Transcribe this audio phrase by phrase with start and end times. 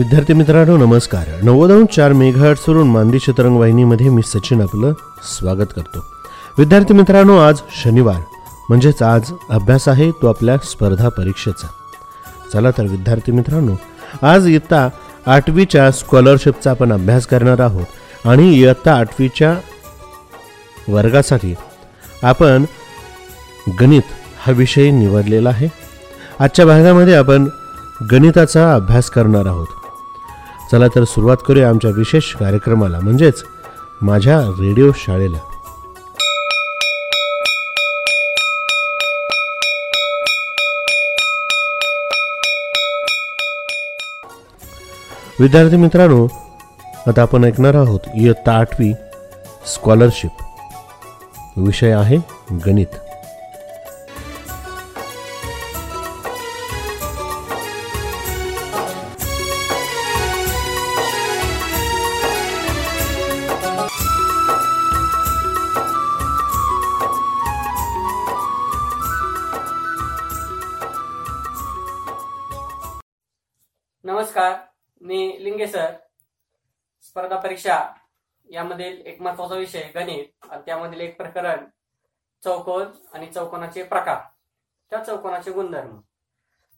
[0.00, 1.42] विद्यार्थी मित्रांनो नमस्कार.
[1.42, 4.92] नव्वद चार मेघाटवरून मांदी शतरंग वाहिनीमध्ये मी सचिन आपलं
[5.38, 6.04] स्वागत करतो.
[6.58, 8.16] विद्यार्थी मित्रांनो आज शनिवार.
[8.68, 11.66] म्हणजेच आज अभ्यास आहे तो आपल्या स्पर्धा परीक्षेचा.
[12.52, 13.72] चला तर विद्यार्थी मित्रांनो
[14.22, 14.88] आज इयत्ता
[15.26, 17.86] आठवीच्या स्कॉलरशिपचा आपण अभ्यास करणार आहोत.
[18.26, 19.54] आणि इयत्ता आठवीच्या
[20.88, 21.54] वर्गासाठी
[22.22, 22.64] आपण
[23.80, 24.02] गणित
[24.46, 25.68] हा विषय निवडलेला आहे.
[26.40, 27.48] आजच्या भागामध्ये आपण
[28.12, 29.66] गणिताचा अभ्यास करणार आहोत.
[30.72, 33.00] चला तर सुरुवात करूया आमच्या विशेष कार्यक्रमाला.
[33.00, 33.42] म्हणजेच
[34.02, 35.38] माझ्या रेडिओ शाळेला.
[45.40, 46.26] विद्यार्थी मित्रांनो
[47.06, 48.92] आता आपण ऐकणार आहोत इयत्ता आठवी
[49.66, 50.30] स्कॉलरशिप
[51.56, 52.16] विषय आहे
[52.66, 53.09] गणित.
[77.10, 77.76] स्पर्धा परीक्षा
[78.48, 81.64] यामधील एक महत्त्वाचा विषय गणित आणि त्यामधील एक प्रकरण
[82.42, 84.20] चौकोन आणि चौकोनाचे प्रकार.
[84.90, 86.00] त्या चौकोनाचे गुणधर्म.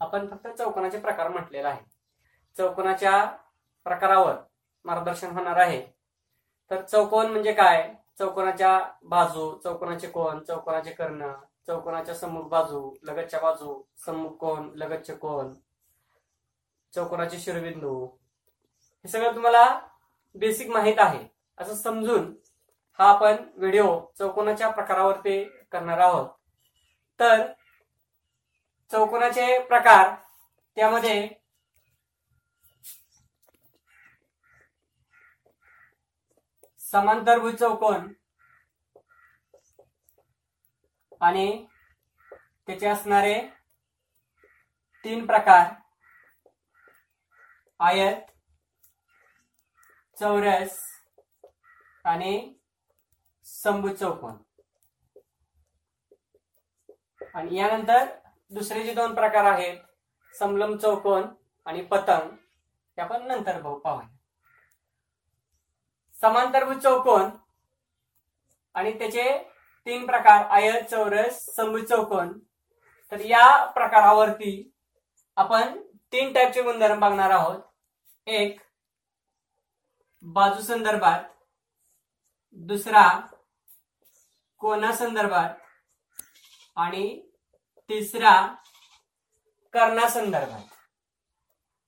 [0.01, 1.85] आपण फक्त चौकोनाचे प्रकार म्हटलेला आहे
[2.57, 3.25] चौकोनाच्या
[3.85, 4.35] प्रकारावर
[4.85, 5.83] मार्गदर्शन होणार आहे.
[6.71, 7.95] तर चौकोन म्हणजे काय?
[8.19, 11.33] चौकोनाच्या बाजू चौकोनाचे कोण चौकोनाचे कर्ण
[11.67, 15.55] चौकोनाच्या सम्मुख बाजू लगतच्या बाजू सम्मुख कोण लगतचे कोण
[16.93, 18.07] चौकोनाचे शिरोबिंदू.
[18.07, 19.81] हे सगळं तुम्हाला
[20.35, 21.27] बेसिक माहीत आहे.
[21.59, 22.33] असं समजून
[22.99, 23.87] हा आपण व्हिडिओ
[24.19, 26.29] चौकोनाच्या प्रकारावरती करणार आहोत.
[27.21, 27.47] तर
[28.91, 30.15] चौकोनाचे प्रकार
[30.77, 31.29] त्यामध्ये
[36.81, 38.13] समांतरभुज चौकोन
[41.21, 41.47] आणि
[42.69, 43.35] त्याचे असणारे
[45.05, 45.73] तीन प्रकार
[47.81, 48.31] आयत
[50.17, 50.79] चौरस
[52.05, 52.33] आणि
[53.47, 54.37] संभुज चौकोन.
[57.35, 58.07] आणि यानंतर
[58.53, 59.79] दुसरे जे दोन प्रकार आहेत
[60.35, 61.23] समलम चौकोन
[61.67, 62.31] आणि पतंग
[62.97, 64.09] ते आपण नंतर भाऊ पाहूया.
[66.17, 67.31] समांतरभुज चौकोन
[68.75, 69.27] आणि त्याचे
[69.87, 72.39] तीन प्रकार आयत चौरस संभुज चौकोन.
[73.13, 74.53] तर या प्रकारावरती
[75.37, 75.81] आपण
[76.13, 77.61] तीन टाईपचे गुणधर्म बघणार आहोत.
[78.27, 78.61] एक
[80.23, 81.21] बाजू संदर्भात.
[82.53, 83.21] दुसरा
[84.59, 85.51] कोणा संदर्भात.
[86.77, 87.29] आणि
[87.89, 88.55] तिसरा
[89.73, 90.61] कर्णा संदर्भात.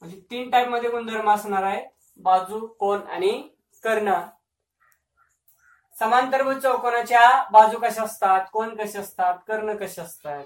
[0.01, 1.87] म्हणजे तीन टाईपमध्ये गुणधर्म असणार आहे.
[2.17, 3.51] बाजू कोण आणि
[3.83, 4.15] कर्ण.
[5.99, 8.47] समांतरभुज चौकोनाच्या बाजू कशा असतात?
[8.53, 9.39] कोण कसे असतात?
[9.49, 10.45] कर्ण कसे असतात?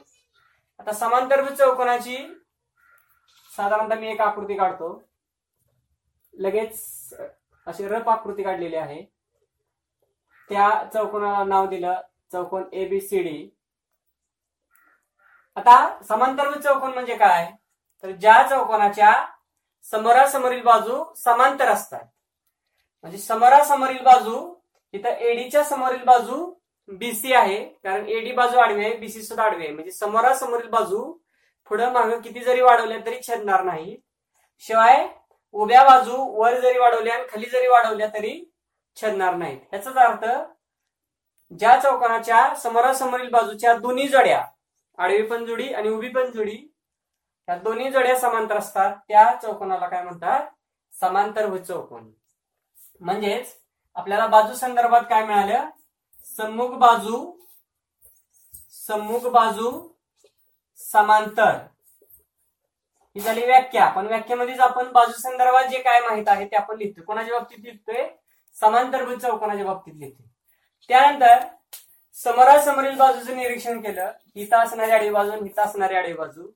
[0.78, 2.44] आता समांतरभुज चौकोनाची
[3.56, 5.02] साधारणतः मी एक आकृती काढतो.
[6.32, 7.14] लगेच
[7.68, 9.02] अशी रफ आकृती काढलेली आहे.
[10.50, 12.00] त्या चौकोनाला नाव दिलं
[12.32, 13.48] चौकोन ए बी सी डी
[15.56, 15.76] आता
[16.08, 17.50] समांतरभुज चौकोन म्हणजे काय?
[18.04, 19.12] तर ज्या चौकोनाच्या
[19.86, 22.04] समोरासमोरील बाजू समांतर असतात.
[23.04, 24.54] म्हणजे समोरासमोरील बाजू
[24.94, 26.44] इथं एडीच्या समोरील बाजू
[26.88, 27.64] बीसी आहे.
[27.84, 29.64] कारण एडी बाजू आडवी आहे बीसी सुद्धा आडवी.
[29.64, 31.12] आहे म्हणजे समोरासमोरील बाजू
[31.70, 33.96] पुढं मागं किती जरी वाढवल्या तरी छेदणार नाही.
[34.62, 35.06] शिवाय
[35.54, 38.32] उभ्या बाजू वर जरी वाढवल्या आणि खाली जरी वाढवल्या तरी
[38.96, 39.60] छेदणार नाहीत.
[39.72, 40.24] याचाच अर्थ
[41.50, 44.44] ज्या चौकोनाच्या समोरासमोरील बाजूच्या दोन्ही जड्या
[44.98, 46.56] आडवी पण जोडी आणि उभी पण जोडी
[47.48, 50.46] या दोन्ही जड्या समांतर असतात त्या चौकोनाला काय म्हणतात?
[50.92, 52.10] समांतरभुज चौकोन.
[53.00, 53.54] म्हणजेच
[53.96, 55.68] आपल्याला बाजू संदर्भात काय मिळालं?
[56.36, 57.32] सम्मुख बाजू
[58.86, 59.70] सम्मुख बाजू
[60.78, 61.58] समांतर.
[63.16, 63.88] ही झाली व्याख्या.
[63.88, 68.08] पण व्याख्यामध्येच आपण बाजू संदर्भात जे काय माहीत आहे ते आपण लिहितो कोणाच्या बाबतीत लिहितोय?
[68.60, 70.26] समांतरभूत चौकोनाच्या बाबतीत लिहितोय.
[70.88, 71.38] त्यानंतर
[72.14, 74.12] समोरासमोरील बाजूचं निरीक्षण केलं.
[74.36, 76.48] हिता असणारी आडवी बाजू हिता असणारी आडवी बाजू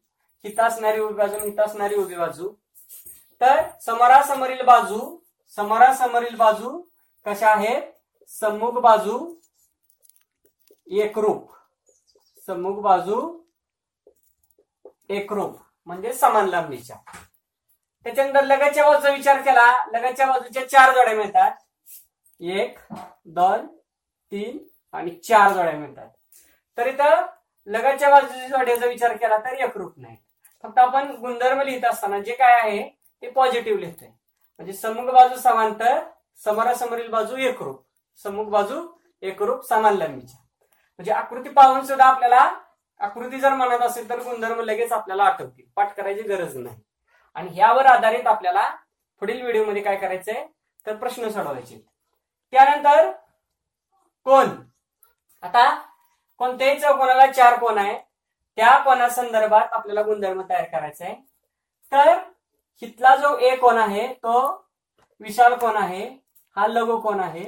[0.44, 2.53] हिता असणारी उभी बाजू हिता असणारी उभी बाजू.
[3.41, 5.19] तर समोरासमोरील बाजू
[5.56, 6.82] समोरासमोरील बाजू
[7.27, 7.82] कशा आहेत?
[8.29, 9.35] सम्मुख बाजू
[10.91, 11.50] एकरूप.
[12.47, 13.38] सम्मुख बाजू
[15.09, 15.59] एकरूप.
[15.87, 16.96] म्हणजे समान लांबीच्या
[18.06, 21.52] त्याच्यानंतर लगाच्या बाजूचा विचार केला लगतच्या बाजूच्या चार जोड्या मिळतात.
[22.40, 22.79] एक
[23.26, 23.67] दोन
[24.32, 24.58] तीन
[24.94, 26.08] आणि चार जोड्या मिळतात.
[26.79, 27.26] तर इथं
[27.67, 30.17] लगाच्या बाजूच्या जोड्याचा विचार केला तर एकरूप नाही
[30.64, 32.82] फक्त आपण गुणधर्म लिहित असताना जे काय आहे
[33.23, 34.08] ते पॉझिटिव्ह लिहितोय.
[34.08, 35.99] म्हणजे समुख बाजू समांतर
[36.38, 37.82] समोरासमोरील बाजू एकरूप
[38.20, 38.87] समुख बाजू
[39.23, 42.49] एकरूप समान लांबीच्या म्हणजे आकृती पाहून सुद्धा आपल्याला
[43.03, 45.65] आकृती जर म्हणत असेल तर गुणधर्म लगेच आपल्याला आठवतील.
[45.77, 46.77] पाठ करायची गरज नाही.
[47.37, 48.69] आणि ह्यावर आधारित आपल्याला
[49.23, 50.45] पुढील व्हिडिओमध्ये काय करायचंय
[50.87, 51.77] तर प्रश्न सोडवायचे.
[52.53, 53.11] त्यानंतर
[54.27, 54.49] कोण?
[55.43, 55.69] आता
[56.41, 57.99] कोणत्याही चौकोनाला चार कोण आहे.
[58.59, 61.15] त्या कोणासंदर्भात आपल्याला गुणधर्म तयार करायचा आहे
[61.93, 62.19] तर
[62.83, 64.41] हितला जो ए कोण आहे तो
[65.21, 66.05] विशाल कोण आहे
[66.57, 67.45] हा लघु कोण आहे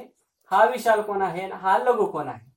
[0.51, 2.54] हा विशाल कोण आहे हा लघु कोण आहे.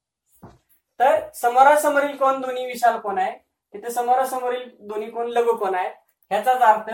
[0.99, 3.31] तर समोरासमोरील कोण दोन्ही विशाल कोण आहे?
[3.73, 5.93] तिथे समोरासमोरील दोन्ही कोण लघु कोण आहेत
[6.31, 6.89] ह्याचाच अर्थ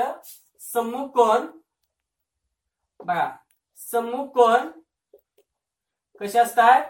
[0.62, 1.48] सम्मुख कोण?
[3.00, 3.30] बघा
[3.80, 4.70] सम्मुख कोण?
[6.22, 6.82] कसे असतात?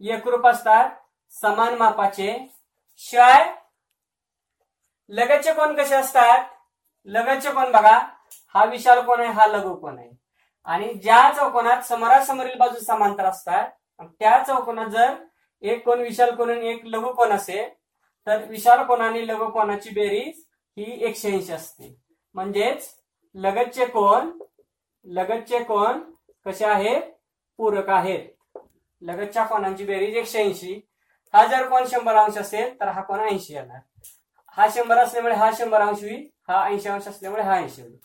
[0.00, 0.90] एकरूप असतात
[1.32, 2.36] समान मापाचे.
[3.02, 3.44] शिवाय
[5.10, 6.44] लगतचे कोण कसे असतात?
[7.08, 7.98] लगतचे कोण बघा
[8.54, 10.10] हा विशाल कोण आहे हा लघु कोण आहे.
[10.66, 13.70] आणि ज्या चौकोनात समोरासमोरील बाजू समांतर असतात
[14.20, 15.14] त्या चौकोनात जर
[15.64, 17.68] एक कोण विशाल कोण आणि एक लघु कोण असेल
[18.26, 20.44] तर विशाल कोण आणि लघु कोणाची बेरीज
[20.76, 21.96] ही एकशे ऐंशी असते.
[22.34, 22.88] म्हणजेच
[23.34, 24.30] लगतचे कोण
[25.04, 26.00] लगतचे कोण
[26.46, 27.02] कसे आहेत?
[27.58, 28.28] पूरक आहेत.
[29.02, 30.80] लगतच्या कोणांची बेरीज एकशे ऐंशी.
[31.32, 33.80] हा जर कोण शंभर अंश असेल तर हा कोण ऐंशी येणार.
[34.46, 37.96] हा शंभर असल्यामुळे हा शंभर अंश होईल हा ऐंशी अंश असल्यामुळे हा ऐंशी होईल.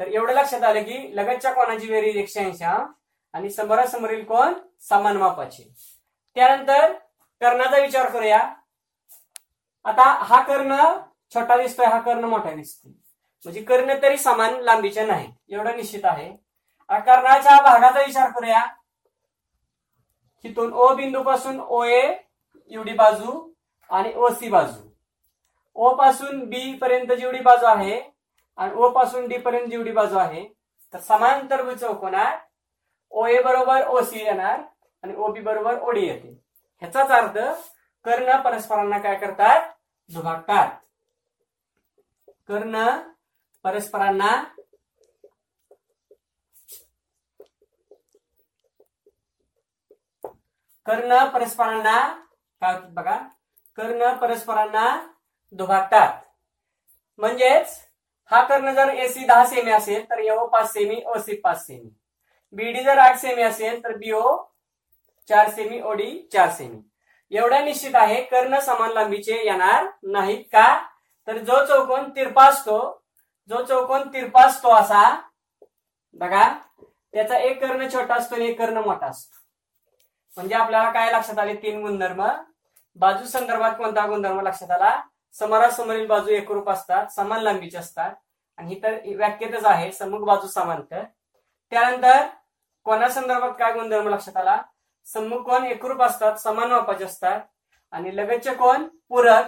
[0.00, 2.88] तर एवढं लक्षात आलं की लगतच्या कोणाची बेरीज एकशे ऐंशी अंश
[3.32, 4.54] आणि समोरासमोरील कोण?
[4.80, 5.97] समान मापाचे.
[6.38, 6.92] त्यानंतर
[7.40, 8.38] कर्णाचा विचार करूया.
[9.84, 10.76] आता हा कर्ण
[11.34, 12.92] छोटा दिसतोय हा कर्ण मोठा दिसतोय.
[13.44, 16.30] म्हणजे कर्ण तरी समान लांबीचे नाही एवढं निश्चित आहे.
[16.90, 18.64] कर्णाच्या भागाचा विचार करूया.
[20.44, 22.00] तिथून ओ बिंदू पासून ओ ए
[22.70, 23.40] एवढी बाजू
[23.90, 24.88] आणि ओ सी बाजू.
[25.76, 28.00] ओ पासून बी पर्यंत जेवढी बाजू आहे
[28.58, 30.48] आणि ओ पासून डी पर्यंत जेवढी बाजू आहे
[30.94, 32.40] तर समांतर चौकोनात
[33.12, 34.60] ओ ए बरोबर ओ सी येणार.
[35.02, 36.28] आणि ओबी बरोबर ओडी येते.
[36.82, 37.38] ह्याचाच अर्थ
[38.04, 39.70] कर्ण परस्परांना काय करतात?
[40.10, 40.76] दुभागतात.
[42.48, 42.86] कर्ण
[43.64, 44.30] परस्परांना
[50.86, 51.98] कर्ण परस्परांना
[52.62, 53.16] काय होतात बघा?
[53.78, 54.86] कर्ण परस्परांना
[55.52, 56.20] दुभागतात.
[57.18, 57.76] म्हणजेच
[58.32, 61.90] हा कर्ण जर एसी दहा सेमी असेल तर एओ पाच सेमी ओ सी पाच सेमी.
[62.52, 64.22] बीडी जर आठ सेमी असेल तर बीओ
[65.28, 66.80] चार सेमी ओडी चार सेमी.
[67.32, 70.78] एवढा निश्चित आहे कर्ण समान लांबीचे येणार नाहीत का?
[71.28, 72.78] तर जो चौकोन तिरपा असतो
[73.50, 75.02] जो चौकोन तिरपा असतो असा
[76.14, 76.48] बघा
[77.12, 79.36] त्याचा एक कर्ण छोटा असतो आणि एक कर्ण मोठा असतो.
[80.36, 81.54] म्हणजे आपल्याला काय लक्षात आले?
[81.54, 82.24] तीन गुणधर्म.
[82.96, 85.00] बाजू संदर्भात कोणता गुणधर्म लक्षात आला?
[85.34, 88.14] समोरासमोरील बाजू एकरूप असतात समान लांबीचे असतात.
[88.58, 91.02] आणि ही तर व्याख्येतच आहे समुख बाजू समांतर.
[91.72, 92.26] त्यानंतर
[92.86, 94.60] कोणा संदर्भात काय गुणधर्म लक्षात आला?
[95.12, 97.40] सम्मुख कोण एकरूप असतात समान मापाचे असतात.
[97.90, 98.84] आणि लगतचे कोण?
[99.08, 99.44] पूरक.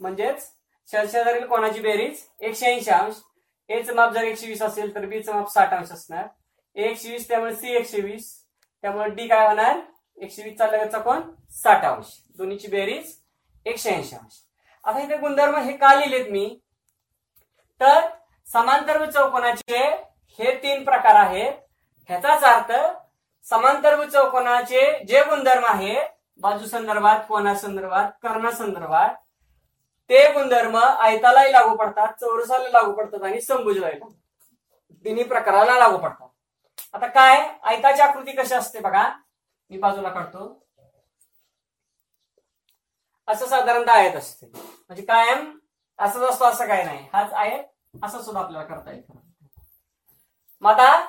[0.00, 0.50] म्हणजेच
[0.88, 2.22] शेजारील कोणाची बेरीज?
[2.40, 3.14] एकशे ऐंशी अंश.
[3.68, 6.26] एचं माप जर एकशे वीस असेल तर बीचं माप साठ अंश असणार.
[6.74, 8.44] एकशे वीस त्यामुळे सी एकशे वीस.
[8.82, 9.78] त्यामुळे डी काय होणार?
[10.16, 11.20] एकशे वीसचा लगतचा कोण?
[11.50, 12.06] साठ अंश.
[12.36, 13.16] दोन्हीची बेरीज
[13.66, 14.42] एकशे ऐंशी अंश.
[14.84, 16.58] आता इथे गुणधर्म हे का लिहिलेत मी?
[17.80, 18.00] तर
[18.46, 19.84] समांतर चौकोनाचे
[20.38, 21.52] हे तीन प्रकार आहेत.
[22.10, 22.72] ह्याचाच अर्थ
[23.46, 25.94] समांतरभुज चौकोनाचे जे गुणधर्म आहे
[26.40, 29.14] बाजू संदर्भात कोणासंदर्भात कर्णासंदर्भात
[30.10, 33.98] ते गुणधर्म आयतालाही लागू पडतात चौरसाला लागू पडतात आणि संभुजलाही
[35.04, 36.28] तिन्ही प्रकाराला लागू पडतात.
[36.94, 37.48] आता काय?
[37.62, 39.08] आयताची आकृती कशी असते बघा.
[39.70, 40.58] मी बाजूला काढतो.
[43.28, 44.46] असं साधारणतः आयत असते.
[44.46, 45.58] म्हणजे कायम
[45.98, 47.06] असंच असतो असं काय नाही.
[47.12, 47.64] हाच आयत
[48.04, 49.14] असं सुद्धा आपल्याला करता येतं.
[50.60, 51.08] मग आता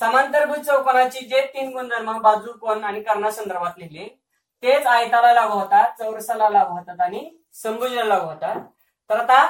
[0.00, 4.06] समांतरभुज चौकोनाची जे तीन गुणधर्म बाजू कोण आणि कर्णासंदर्भात लिहिले.
[4.62, 8.60] तेच आयताला लागू होतात चौरसाला लागू होतात आणि संभुजला लागू होतात.
[9.10, 9.46] तर आता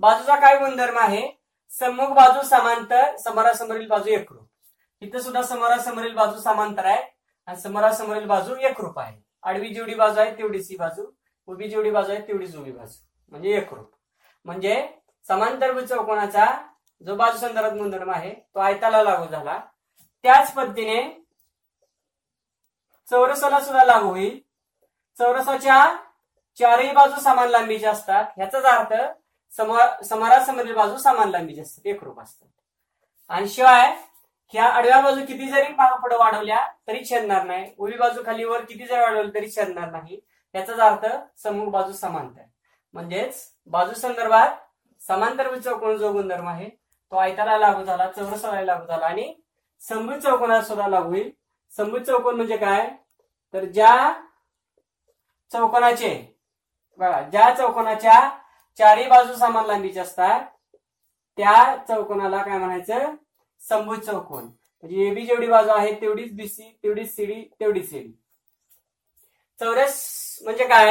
[0.00, 1.22] बाजूचा काय गुणधर्म आहे?
[1.70, 4.46] सम्मुख बाजू समांतर समोरासमोरील बाजू एकरूप.
[5.02, 7.02] इथं सुद्धा समोरासमोरील बाजू समांतर आहे
[7.48, 9.16] आणि समोरासमोरील बाजू एकरूप आहे.
[9.42, 11.06] आडवी जेवढी बाजू आहे तेवढीच ही बाजू.
[11.48, 13.04] उभी जेवढी बाजू आहे तेवढीच उभी बाजू.
[13.30, 13.90] म्हणजे एकरूप.
[14.44, 14.88] म्हणजे
[15.28, 16.46] समांतरभुज चौकोनाचा
[17.06, 19.60] जो बाजू संदर्भात गुणधर्म आहे तो आयताला लागू झाला.
[20.24, 21.02] त्याच पद्धतीने
[23.10, 24.38] चौरसाला सुद्धा लागू होईल.
[25.18, 25.78] चौरसाच्या
[26.58, 28.24] चारही बाजू समान लांबीच्या असतात.
[28.36, 28.94] ह्याचाच अर्थ
[30.02, 31.86] समारासमधील बाजू समान लांबीची असतात.
[31.86, 32.48] एकरूप असतात.
[33.30, 33.90] आणि शिवाय
[34.54, 37.70] ह्या आडव्या बाजू किती जरी मागे पुढे वाढवल्या तरी छेदणार नाही.
[37.78, 40.20] उभी बाजू खाली वर किती जरी वाढवली तरी छेदणार नाही.
[40.54, 41.06] याचाच अर्थ
[41.42, 42.42] समूह बाजू समांतर.
[42.94, 44.56] म्हणजेच बाजू संदर्भात
[45.00, 46.68] समांतर चौकोन जो गुणधर्म आहे
[47.12, 49.32] तो आयताला लागू झाला चौरसाला लागू झाला आणि
[49.84, 51.30] समभुज चौकोनात सुद्धा लागू होईल.
[51.72, 52.88] समभुज चौकोन म्हणजे काय?
[53.54, 53.94] तर ज्या
[55.50, 56.10] चौकोनाचे
[57.00, 58.18] बघा ज्या चौकोनाच्या
[58.78, 60.44] चारही बाजू समान लांबीचे असतात
[61.38, 63.14] त्या चौकोनाला काय म्हणायचं?
[63.60, 64.44] समभुज चौकोन.
[64.44, 68.12] म्हणजे एबी जेवढी बाजू आहे तेवढीच बीसी तेवढीच सीडी तेवढीच सीडी
[69.60, 70.90] चौरस म्हणजे काय?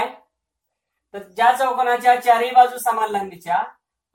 [1.13, 3.63] तर ज्या चौकोनाच्या चारही बाजू समान लांबीच्या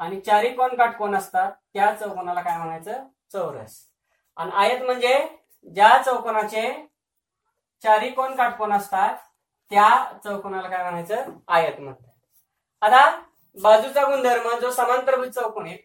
[0.01, 3.07] आणि चारही कोण काटकोन असतात त्या चौकोनाला काय म्हणायचं?
[3.33, 3.77] चौरस.
[4.39, 5.19] आणि आयत म्हणजे
[5.67, 6.73] ज्या चौकोनाचे
[7.83, 9.17] चारही कोण काटकोण असतात
[9.71, 9.89] त्या
[10.25, 11.31] चौकोनाला काय म्हणायचं?
[11.49, 12.11] आयत म्हणतात.
[12.83, 13.21] आता
[13.57, 15.77] बाजूचा गुणधर्म जो समांतरभुज चौकोन आहे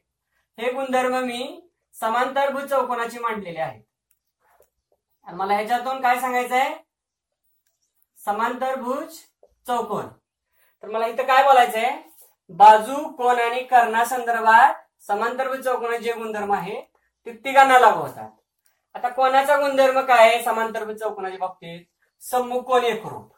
[0.58, 1.62] हे गुणधर्म मी
[1.96, 3.82] समांतरभुज चौकोनाची मांडलेले आहेत.
[5.28, 6.76] आणि मला ह्याच्यातून काय सांगायचं आहे
[8.20, 9.18] समांतरभुज
[9.68, 10.08] चौकोन.
[10.84, 11.92] तर मला इथं काय बोलायचंय?
[12.50, 14.74] बाजू कोण आणि कर्णासंदर्भात
[15.08, 16.82] समांतरभुज चौकोनाचे जे गुणधर्म आहे
[17.28, 18.30] ते तिघांना लागू होतात.
[18.96, 20.44] आता कोणाचा गुणधर्म काय आहे?
[20.44, 21.86] समांतर चौकोनाच्या बाबतीत
[22.22, 23.34] सम्मुख कोण एकरूप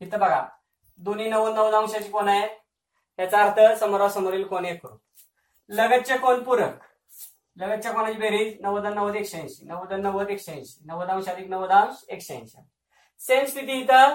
[0.00, 0.44] इथं बघा
[0.98, 2.48] दोन्ही नव्वद नव्वद अंशाचे कोण आहे?
[3.18, 5.00] याचा अर्थ समोरासमोरील कोण एकरूप
[5.68, 6.82] लगतचे कोण पूरक?
[7.56, 8.60] लगतच्या कोणाची बेरीज?
[8.60, 9.64] नव्वद नव्वद एकशे ऐंशी.
[9.66, 10.84] नव्वद नव्वद एकशे ऐंशी.
[10.86, 12.60] नव्वद अंश अधिक नव्वद अंश एकशे ऐंशी.
[13.20, 14.14] सेम स्थिती इथं.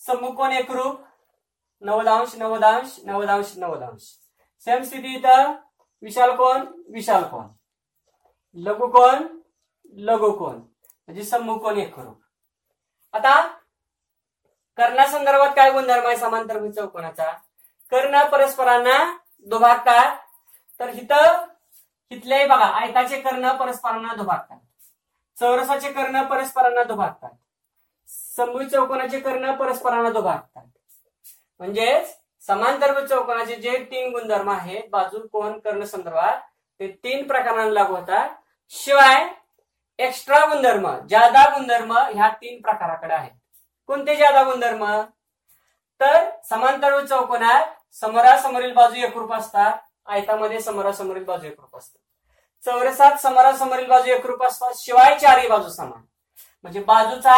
[0.00, 1.00] सम्मुख कोण एकरूप
[1.82, 4.02] नव्वद अंश नव्वद अंश नव्वद अंश नव्वद अंश
[4.66, 5.52] सेम स्थिती इथं.
[6.02, 6.66] विशाल कोण?
[6.88, 7.46] विशाल कोण?
[8.56, 9.26] लघु कोण?
[9.96, 10.54] लघु कोण?
[10.54, 12.18] म्हणजे सम्मुख एक एकरूप
[13.14, 13.40] आता
[14.78, 16.16] कर्णासंदर्भात काय गुणधर्म आहे?
[16.16, 17.32] समांतर म्हणजे चौकोनाचा.
[17.90, 18.98] कर्ण परस्परांना
[19.46, 20.16] दुभागतात.
[20.80, 21.46] तर इथं
[22.10, 24.58] इथलेही बघा आयताचे कर्ण परस्परांना दुभागतात.
[25.36, 27.30] चौरसाचे कर्ण परस्परांना दुभागतात.
[28.36, 30.66] समभुज चौकोनाचे कर्ण परस्परांना दुभागतात.
[31.60, 32.16] म्हणजेच
[32.46, 36.40] समांतरभुज चौकोनाचे जे तीन गुणधर्म आहेत बाजू कोण कर्ण संदर्भात
[36.80, 38.30] ते तीन प्रकारांना लागू होतात.
[38.74, 39.28] शिवाय
[39.98, 43.32] एक्स्ट्रा गुणधर्म जादा गुणधर्म ह्या तीन प्रकाराकडे आहेत.
[43.86, 44.84] कोणते जादा गुणधर्म?
[46.00, 54.10] तर समांतर चौकोनात समोरासमोरील बाजू एकरूप असतात आयतामध्ये समोरासमोरील बाजू एकरूप असतात चौरसात समोरासमोरील बाजू
[54.10, 56.02] एकरूप असतात शिवाय चारही बाजू समान.
[56.62, 57.36] म्हणजे बाजूचा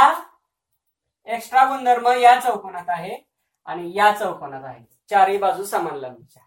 [1.27, 3.17] एक्स्ट्रा गुणधर्म या चौकोनात आहे
[3.67, 4.85] आणि या चौकोनात आहे.
[5.11, 6.43] चारही बाजू समान लांबीच्या.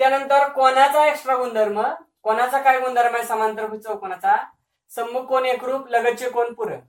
[0.00, 1.82] त्यानंतर कोणाचा एक्स्ट्रा गुणधर्म?
[2.22, 3.24] कोणाचा काय गुणधर्म आहे?
[3.24, 4.36] समांतर चौकोनाचा.
[4.90, 5.44] सम्मुख कोण?
[5.44, 6.52] एकरूप लगतचे कोण?
[6.52, 6.80] पूरक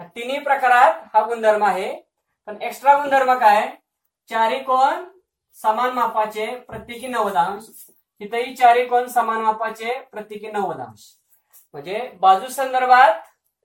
[0.00, 2.02] या तिन्ही प्रकारात हा गुणधर्म आहे.
[2.46, 3.68] पण एक्स्ट्रा गुणधर्म काय?
[4.28, 5.04] चारी कोण?
[5.54, 7.62] समान मापाचे प्रत्येकी नव्वद अंश.
[8.20, 9.06] तिथेही चारी कोण?
[9.06, 11.18] समान मापाचे प्रत्येकी नव्वद अंश.
[11.72, 13.14] म्हणजे बाजू संदर्भात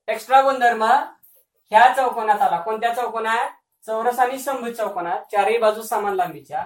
[0.08, 2.60] एक्स्ट्रा गुणधर्म ह्या चौकोनात आला.
[2.60, 3.50] कोणत्या चौकोनात?
[3.86, 5.20] चौरस आणि शंभू चौकोनात.
[5.32, 6.66] चारही बाजू समान लांबीच्या.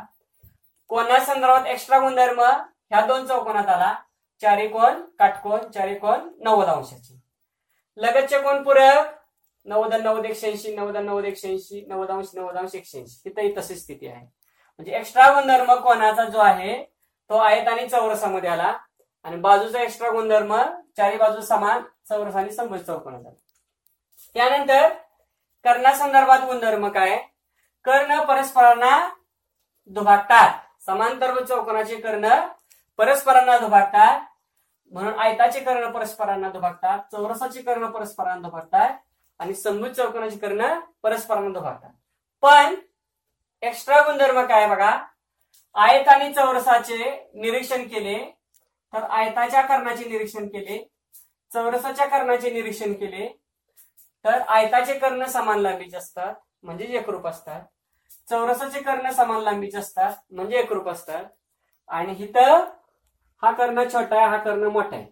[0.88, 3.96] कोणा संदर्भात एक्स्ट्रा गुणधर्म ह्या दोन चौकोनात आला.
[4.42, 7.20] चारी कोण काटकोण चारी कोण नव्वद अंशाची.
[7.98, 9.08] लगतचे कोण पूरक?
[9.66, 13.22] नव्वद नव्वद एकशे ऐंशी नव्वद नव्वद एकशे ऐंशी नव्वद अंश नव्वद अंश एकशे ऐंशी.
[13.26, 14.26] तिथेही तशी स्थिती आहे.
[14.80, 16.84] म्हणजे एक्स्ट्रा गुणधर्म कोणाचा जो आहे
[17.30, 18.78] तो आयत आणि चौरसामध्ये आला.
[19.24, 20.56] आणि बाजूचा एक्स्ट्रा गुणधर्म
[20.98, 23.30] चारी बाजू समान चौरस आणि समभुज चौकोन झाला
[24.34, 24.88] त्यानंतर
[25.64, 27.18] कर्णासंदर्भात गुणधर्म काय?
[27.86, 29.14] कर्ण परस्परांना
[29.88, 30.60] दुभागतात.
[30.86, 32.28] समांतर चौकोनाचे कर्ण
[32.98, 34.20] परस्परांना दुभागतात.
[34.92, 38.98] म्हणून आयताचे कर्ण परस्परांना दुभागतात चौरसाचे कर्ण परस्परांना दुभागतात
[39.40, 40.68] आणि समृद्ध चौकोनाचे कर्ण
[41.04, 41.90] परस्परांना दुभागतात.
[42.44, 42.76] पण
[43.64, 44.92] एक्स्ट्रा गुणधर्म काय बघा?
[45.76, 46.98] आयत आणि चौरसाचे
[47.34, 48.18] निरीक्षण केले
[48.94, 50.78] तर आयताच्या कर्णाचे निरीक्षण केले
[51.52, 53.28] चौरसाच्या कर्णाचे निरीक्षण केले
[54.26, 56.34] तर आयताचे कर्ण समान लांबीचे असतात
[56.64, 57.62] म्हणजे एकरूप असतात.
[58.30, 61.24] चौरसाचे कर्ण समान लांबीचे असतात म्हणजे एकरूप असतात.
[61.90, 62.66] आणि इथं
[63.44, 65.06] हा कर्ण छोटा आहे हा कर्ण मोठा आहे.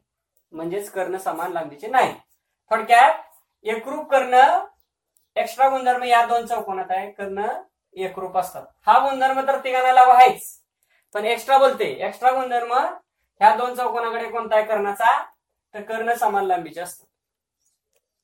[0.51, 2.13] म्हणजेच कर्ण समान लांबीचे नाही.
[2.71, 3.13] थोडक्यात
[3.63, 4.39] एकरूप कर्ण
[5.35, 7.11] एक्स्ट्रा गुणधर्म या दोन चौकोनात आहे.
[7.11, 7.45] कर्ण
[7.93, 8.65] एकरूप असतात.
[8.85, 10.59] हा गुणधर्म तर तिघांना लागू आहेच.
[11.13, 11.85] पण एक्स्ट्रा बोलते.
[12.07, 15.23] एक्स्ट्रा गुणधर्म ह्या दोन चौकोनाकडे कोणता आहे कर्णाचा?
[15.73, 17.05] तर कर्ण समान लांबीचे असतात.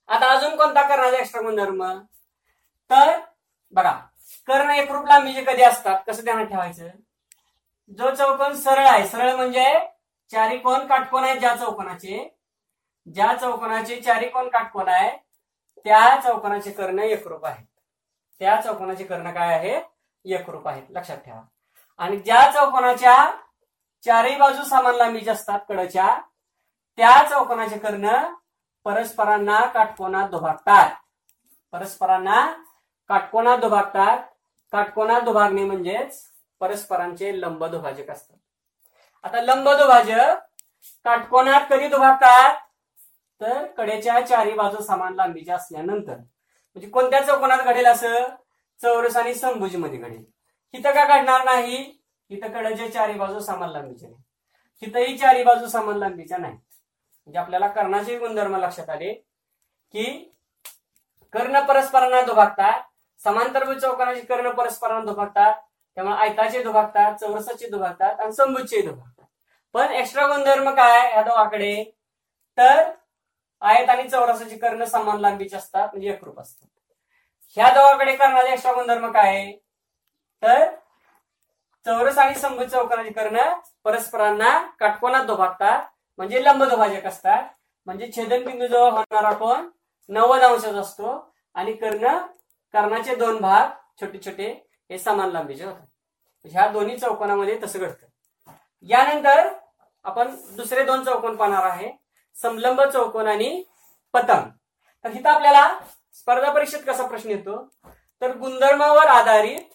[0.10, 1.84] आता अजून कोणता कर्णाचा एक्स्ट्रा गुणधर्म?
[2.90, 3.20] तर
[3.74, 3.94] बघा
[4.48, 6.00] कर्ण एकरूप लांबीचे कधी असतात?
[6.08, 6.88] कसं ध्यानात ठेवायचं?
[7.98, 9.08] जो चौकोन सरळ आहे.
[9.08, 9.66] सरळ म्हणजे
[10.32, 11.40] चारी कोण काटकोन आहेत?
[11.40, 12.38] ज्या चौकोनाचे.
[13.14, 15.18] ज्या चौकोनाचे चारी कोण काटकोन आहे
[15.86, 17.66] त्या चौकोनाचे कर्ण एकरूप आहेत.
[18.40, 19.82] त्या चौकोनाचे कर्ण काय आहे?
[20.26, 20.84] एकरूप आहेत.
[20.90, 21.42] लक्षात ठेवा.
[21.98, 23.32] आणि ज्या चौकोनाच्या
[24.06, 26.22] चारही बाजू समान लांबीचे असतात कडच्या
[26.98, 28.34] त्या चौकोनाचे कर्ण
[28.84, 30.90] परस्परांना काटकोनात दुभागतात.
[31.72, 32.46] परस्परांना
[33.08, 34.24] काटकोनात दुभागतात.
[34.72, 36.24] काटकोनात दुभागणे म्हणजेच
[36.60, 38.38] परस्परांचे लंब दुभाजक असतात.
[39.26, 40.42] आता लंब दुभाजक
[41.06, 42.58] काटकोनात कधी दुभागतात
[43.42, 46.16] तर कडेच्या चारी बाजू समान लांबीच्या असल्यानंतर.
[46.16, 48.26] म्हणजे कोणत्या चौकोनात घडेल असं?
[48.80, 50.24] चौरस आणि समभुजमध्ये घडेल.
[50.74, 51.78] इथं का घडणार नाही?
[52.32, 54.22] इथं कडेच्या चारी बाजू समान लांबीच्या नाही.
[54.82, 56.58] तिथंही चारी बाजू समान लांबीच्या नाहीत.
[56.58, 59.14] म्हणजे आपल्याला कर्णाचे गुणधर्म लक्षात आले
[59.94, 60.06] की
[61.34, 62.82] कर्ण परस्परांना दुभागतात
[63.20, 65.54] समांतर चौकोनाचे कर्ण परस्परांना दुभागतात
[65.98, 69.15] त्यामुळे आयताचे दुभागतात चौरसाचे दुभागतात आणि संभुजचे दुभागतात.
[69.76, 71.84] पण एक्स्ट्रा गुणधर्म काय या दोघाकडे?
[72.58, 72.92] तर
[73.62, 76.68] आयत आणि चौरसाची कर्ण समान लांबीचे असतात म्हणजे एकरूप असतात.
[77.58, 79.52] ह्या दोघाकडे करणारे एक्स्ट्रा गुणधर्म काय आहे?
[80.44, 80.70] तर
[81.86, 83.38] चौरस आणि संभू चौकनाची कर्ण
[83.84, 85.84] परस्परांना काटकोनात दुभागतात
[86.18, 87.44] म्हणजे लंब दुभाजक असतात.
[87.86, 89.68] म्हणजे छेदनबिंदू जवळ होणारा कोण
[90.10, 92.18] नव्वद अंशाचा असतो आणि कर्ण
[92.74, 93.70] कर्णाचे दोन भाग
[94.02, 94.50] छोटे छोटे
[94.90, 95.86] हे समान लांबीचे होतात.
[96.46, 98.06] ह्या दोन्ही चौकोनामध्ये तसं घडतं.
[98.82, 99.54] यानंतर
[100.06, 101.92] आपण दुसरे दोन चौकोन पाहणार आहे.
[102.36, 103.64] समलंब चौकोन आणि
[104.14, 104.50] पतंग.
[105.06, 105.68] तर इथं आपल्याला
[106.14, 107.58] स्पर्धा परीक्षेत कसा प्रश्न येतो?
[108.22, 109.74] तर गुणधर्मावर आधारित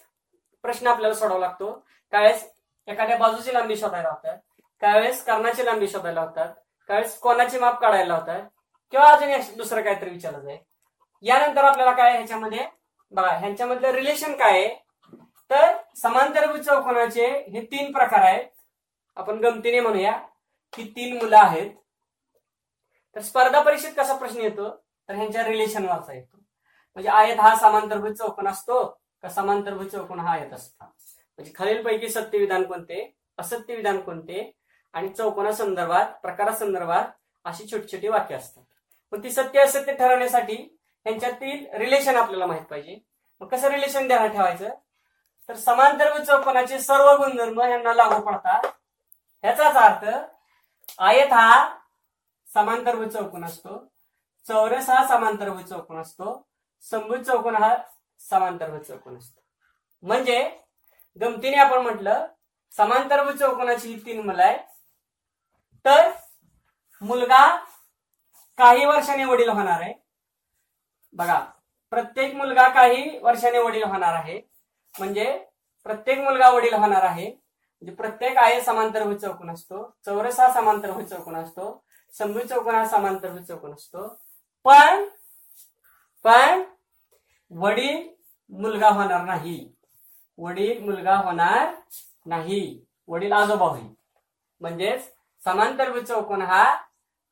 [0.63, 1.73] प्रश्न आपल्याला सोडावा लागतो.
[2.13, 2.45] त्यावेळेस
[2.87, 4.37] एखाद्या बाजूची लांबी शोधायला होतात.
[4.81, 6.53] त्यावेळेस कर्णाची लांबी शोधायला होतात.
[6.89, 8.41] त्यावेळेस कोणाचे माप काढायला होतात.
[8.93, 10.57] किंवा अजून दुसरं काहीतरी विचारलं जाईल
[11.23, 12.65] यानंतर आपल्याला काय ह्याच्यामध्ये?
[13.11, 14.73] बघा ह्यांच्यामधलं रिलेशन काय आहे?
[15.49, 18.45] तर समांतरभुज चौकोनाचे हे तीन प्रकार आहेत.
[19.15, 20.11] आपण गमतीने म्हणूया
[20.73, 21.71] की तीन मुलं आहेत.
[23.15, 24.69] तर स्पर्धा परीक्षेत कसा प्रश्न येतो?
[25.09, 26.37] तर ह्यांच्या रिलेशन वाचा येतो.
[26.95, 30.83] म्हणजे आयत हा समांतरभुज चौकोन असतो का समांतरभुज चौकोन हा आयत असतो?
[30.83, 33.15] म्हणजे खालीलपैकी सत्य विधान कोणते?
[33.37, 34.51] असत्य विधान कोणते?
[34.93, 37.05] आणि चौकोना संदर्भात प्रकारासंदर्भात
[37.45, 38.63] अशी छोटी छोटी वाक्य असतात.
[39.11, 42.99] मग ती सत्य असत्य ठरवण्यासाठी त्यांच्यातील रिलेशन आपल्याला माहीत पाहिजे.
[43.39, 44.69] मग कसं रिलेशन द्यायला ठेवायचं?
[45.49, 48.71] तर समांतरभुज चौकोनाचे सर्व गुणधर्म यांना लागू पडतात.
[49.71, 51.77] ह्याचाच अर्थ आयत हा
[52.47, 53.77] समांतरभुज चौकोन असतो.
[54.45, 56.41] चौरस हा समांतरभुज चौकोन असतो.
[56.83, 57.75] समभुज चौकोन हा
[58.19, 59.41] समांतरभुज चौकोन असतो.
[60.03, 60.39] म्हणजे
[61.21, 62.25] गमतीने आपण म्हटलं
[62.73, 64.59] समांतरभुज चौकोनाची ही तीन मुलं आहेत.
[65.85, 66.11] तर
[67.01, 67.45] मुलगा
[68.59, 69.93] काही वर्षाने वडील होणार आहे.
[71.13, 71.39] बघा
[71.93, 74.39] प्रत्येक मुलगा काही वर्षाने वडील होणार आहे.
[74.95, 75.25] म्हणजे
[75.85, 77.31] प्रत्येक मुलगा वडील होणार आहे.
[77.81, 79.83] म्हणजे प्रत्येक आय समांतरभुज चौकोन असतो.
[80.05, 81.83] चौरस हा समांतर समांतरभुज चौकोन असतो.
[82.13, 84.07] समभुज चौकोन हा समांतरभुज चौकोन असतो.
[84.65, 85.05] पण
[86.25, 86.63] पण
[87.51, 88.07] वडील
[88.49, 89.73] मुलगा होणार नाही.
[90.37, 91.73] वडील मुलगा होणार
[92.25, 92.61] नाही.
[93.07, 93.87] वडील आजोबा होईल.
[94.61, 96.63] म्हणजेच समांतरभुज चौकोन हा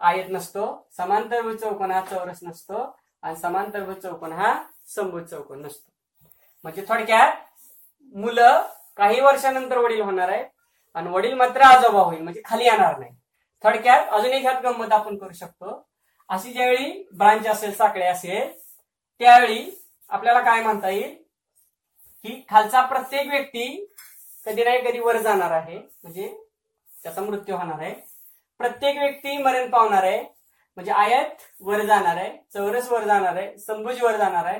[0.01, 0.65] आयत नसतो.
[0.97, 2.95] समांतरभुज चौकोन हा चौरस नसतो.
[3.23, 4.53] आणि समांतरभुज चौकोन हा
[4.87, 5.91] समभुज चौकोन नसतो.
[6.63, 7.35] म्हणजे थोडक्यात
[8.15, 8.61] मुलं
[8.99, 10.45] काही वर्षानंतर वडील होणार आहेत
[10.95, 13.11] आणि वडील मात्र आजोबा होईल म्हणजे खाली येणार नाही.
[13.63, 15.85] थोडक्यात अजून एक ह्यात गंमत आपण करू शकतो.
[16.29, 18.51] अशी ज्यावेळी ब्रांच असेल साखळी असेल
[19.21, 19.69] त्यावेळी
[20.09, 21.15] आपल्याला काय म्हणता येईल?
[22.25, 23.65] की खालचा प्रत्येक व्यक्ती
[24.47, 25.77] कधी नाही कधी वर जाणार आहे.
[25.77, 26.27] म्हणजे
[27.03, 27.93] त्याचा मृत्यू होणार आहे.
[28.59, 30.21] प्रत्येक व्यक्ती मरण पावणार आहे.
[30.77, 34.59] म्हणजे आयत वर जाणार आहे चौरस वर जाणार आहे संभुज वर जाणार आहे.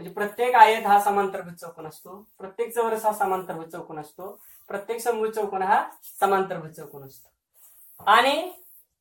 [0.00, 2.28] म्हणजे प्रत्येक आयत हा समांतरभुज चौकोन असतो.
[2.38, 4.40] प्रत्येक चौरस हा समांतरभुज चौकोन असतो.
[4.68, 5.82] प्रत्येक संभुज चौकोन हा
[6.20, 7.28] समांतरभुज चौकोन असतो.
[8.06, 8.52] आणि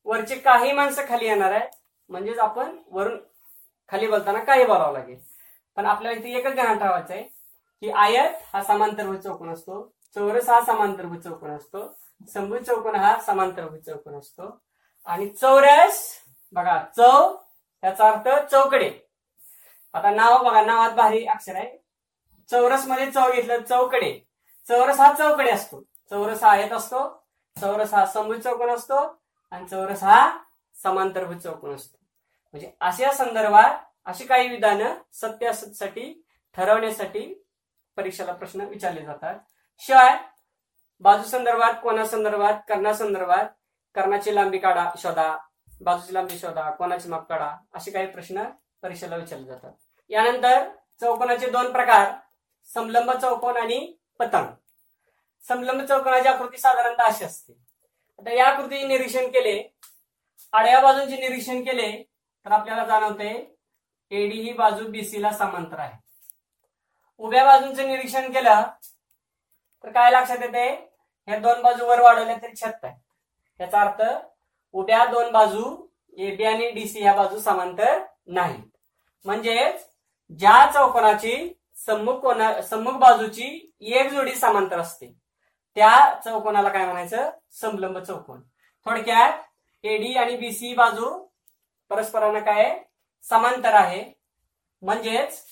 [0.05, 1.69] वरचे काही माणसं खाली येणार आहेत.
[2.09, 3.17] म्हणजेच आपण वरून
[3.87, 5.17] खाली बोलताना काही बोलावं लागेल.
[5.75, 7.23] पण आपल्याला इथे एकच ध्यान ठेवायचं आहे
[7.81, 9.91] की आयत हा समांतरभुज चौकोन असतो.
[10.15, 11.87] चौरस हा समांतरभुज चौकोन असतो.
[12.29, 14.57] संभुज चौकोन हा समांतरभुज चौकोन असतो.
[15.05, 16.07] आणि चौरस
[16.53, 17.11] बघा चौ
[17.83, 19.08] याचा अर्थ चौकडे.
[19.93, 21.77] आता नाव बघा नावात भारी अक्षर आहे.
[22.49, 24.11] चौरसमध्ये चव घेतलं चौकडे.
[24.67, 25.81] चौरस हा चौकडे असतो.
[26.11, 27.07] चौरस हा आयत असतो
[27.57, 28.97] चौरस हा समभुज चौकोन असतो
[29.51, 30.19] आणि चौरस हा
[30.75, 31.97] समांतरभुज चौकोन असतो.
[32.53, 36.11] म्हणजे अशा संदर्भात अशी काही विधानं सत्यसाठी
[36.57, 37.21] ठरवण्यासाठी
[37.97, 39.35] परीक्षेला प्रश्न विचारले जातात.
[39.83, 40.17] शिवाय
[41.01, 43.45] बाजू संदर्भात कोणा संदर्भात कर्णा संदर्भात
[43.95, 45.35] कर्णाची लांबी काढा शोधा.
[45.81, 48.43] बाजूची लांबी शोधा कोणाची माप काढा असे काही प्रश्न
[48.83, 49.71] परीक्षेला विचारले जातात.
[50.09, 50.67] यानंतर
[51.01, 52.11] चौकोनाचे दोन प्रकार
[52.67, 53.79] समलंब चौकोन आणि
[54.19, 54.47] पतंग.
[55.43, 57.53] समलंब चौकोनाची आकृती साधारणतः अशी असते.
[58.19, 59.61] आता या आकृतीचे निरीक्षण केले
[60.53, 61.91] आडव्या बाजूंचे निरीक्षण केले
[62.45, 63.29] तर आपल्याला जाणवते
[64.11, 65.97] एडी ही बाजू बीसी ला समांतर आहे.
[67.19, 68.61] उभ्या बाजूंचं निरीक्षण केलं
[69.83, 70.69] तर काय लक्षात येते?
[71.27, 72.95] ह्या दोन बाजू वर वाढवल्या तरी छत आहे.
[73.59, 74.01] याचा अर्थ
[74.73, 75.75] उभ्या दोन बाजू
[76.17, 78.61] एबी आणि डीसी ह्या बाजू समांतर नाही.
[79.25, 79.87] म्हणजेच
[80.39, 81.53] ज्या चौकोनाची
[81.85, 83.47] सम्मुख कोणा सम्मुख बाजूची
[83.81, 85.13] एक जोडी समांतर असते
[85.77, 87.29] त्या चौकोनाला काय म्हणायचं?
[87.61, 88.41] समलंब चौकोन.
[88.85, 91.09] थोडक्यात एडी आणि बीसी बाजू
[91.91, 92.79] परस्परांना काय
[93.23, 94.03] समांतर आहे.
[94.81, 95.43] म्हणजेच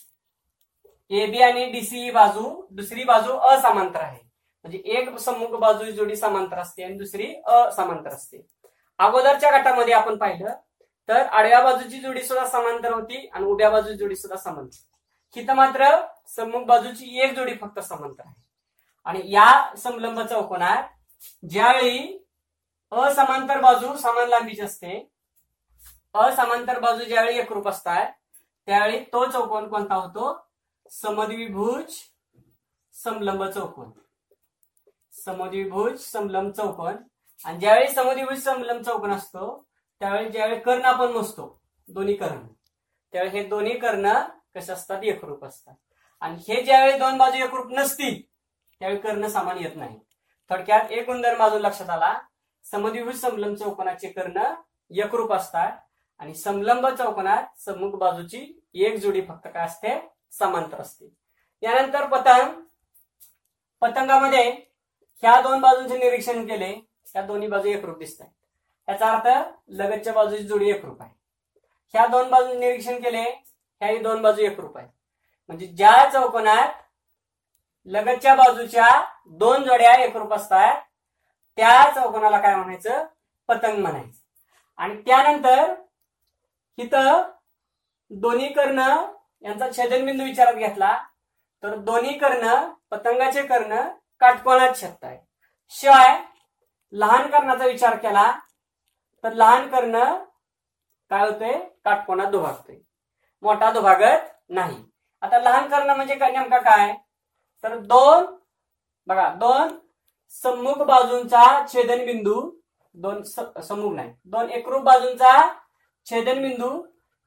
[1.11, 4.19] एबी आणि डीसी बाजू दुसरी बाजू असमांतर आहे.
[4.65, 8.41] म्हणजे एक सम्मुख बाजू जोडी समांतर असते आणि दुसरी असमांतर असते.
[8.99, 10.53] अगोदरच्या गटामध्ये आपण पाहिलं
[11.09, 14.77] तर आडव्या बाजूची जोडी सुद्धा समांतर होती आणि उभ्या बाजूची जोडी सुद्धा समांतर.
[15.35, 15.85] हिथं मात्र
[16.27, 18.33] सम्मुख बाजूची एक जोडी फक्त समांतर आहे.
[19.05, 20.83] आणि या समलंब चौकोनात
[21.49, 22.17] ज्यावेळी
[22.91, 24.97] असमांतर बाजू समान लांबीची असते
[26.15, 28.11] असमांतर बाजू ज्यावेळी एकरूप असतात
[28.67, 30.47] त्यावेळी तो चौकोन कोणता होतो?
[30.91, 31.95] समद्विभुज
[32.93, 33.91] समलंब चौकोन.
[35.25, 36.95] समद्विभुज समलंब चौकोन.
[37.45, 39.66] आणि ज्यावेळी समद्विभुज समलंब चौकोन असतो
[40.01, 42.47] त्यावेळी ज्यावेळी कर्ण आपण मोजतो दोन्ही कर्ण.
[43.13, 44.13] त्यावेळी हे दोन्ही कर्ण
[44.55, 45.03] कसे असतात?
[45.03, 45.75] एकरूप असतात.
[46.21, 48.21] आणि हे ज्यावेळी दोन बाजू एकरूप नसतील
[48.81, 49.97] त्यावेळी कर्ण समान येत नाही.
[50.49, 52.13] थोडक्यात एक गुणधर्म अजून लक्षात आला.
[52.65, 54.43] समद्विभुज समलंब चौकोनाचे कर्ण
[54.91, 55.77] एकरूप असतात
[56.19, 59.97] आणि समलंब चौकोनात सम्मुख बाजूची एक जोडी फक्त काय असते?
[60.31, 61.09] समांतर असते.
[61.63, 62.61] यानंतर पतंग.
[63.81, 64.49] पतंगामध्ये
[65.23, 66.69] ह्या दोन बाजूंचे निरीक्षण केले
[67.05, 68.33] ह्या दोन्ही बाजू एकरूप दिसत आहेत
[68.87, 69.27] याचा अर्थ
[69.69, 71.11] लगतच्या बाजूची जोडी एकरूप आहे
[71.93, 74.89] ह्या दोन बाजू निरीक्षण केले ह्याही दोन बाजू एकरूप आहेत
[75.49, 76.73] म्हणजे ज्या चौकोनात
[77.85, 78.87] लगतच्या बाजूच्या
[79.25, 80.81] दोन जोड्या एकरूप असतात
[81.57, 83.05] त्या चौकोनाला काय म्हणायचं?
[83.49, 84.19] पतंग म्हणायचं.
[84.79, 85.73] आणि त्यानंतर
[86.77, 87.21] इथं
[88.11, 88.79] दोन्ही कर्ण
[89.43, 90.97] यांचा छेदनबिंदू विचारात घेतला
[91.63, 92.55] तर दोन्ही कर्ण
[92.91, 93.81] पतंगाचे कर्ण
[94.19, 95.17] काटकोनात आहे
[95.69, 96.17] शिवाय
[96.93, 98.31] लहान कर्णाचा विचार केला
[99.23, 99.99] तर लहान कर्ण
[101.11, 101.57] काय होतंय?
[101.85, 102.75] काटकोणात दुभागतोय.
[103.43, 104.83] मोठा दुभागत नाही.
[105.21, 106.31] आता लहान कर्ण म्हणजे काय?
[106.31, 106.93] नेमका काय?
[107.63, 108.25] तर दोन
[109.07, 109.77] बघा दोन
[110.35, 112.39] सम्मुख बाजूंचा छेदनबिंदू
[112.95, 115.31] दोन स- सम्मुख नाही दोन एकरूप बाजूंचा
[116.07, 116.69] छेदनबिंदू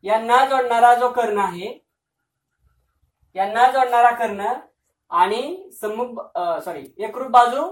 [0.05, 1.68] यांना जोडणारा जो कर्ण आहे
[3.37, 4.46] यांना जोडणारा कर्ण
[5.11, 5.42] आणि
[5.81, 6.20] सम्मुख
[6.64, 7.64] सॉरी एकरूप बाजू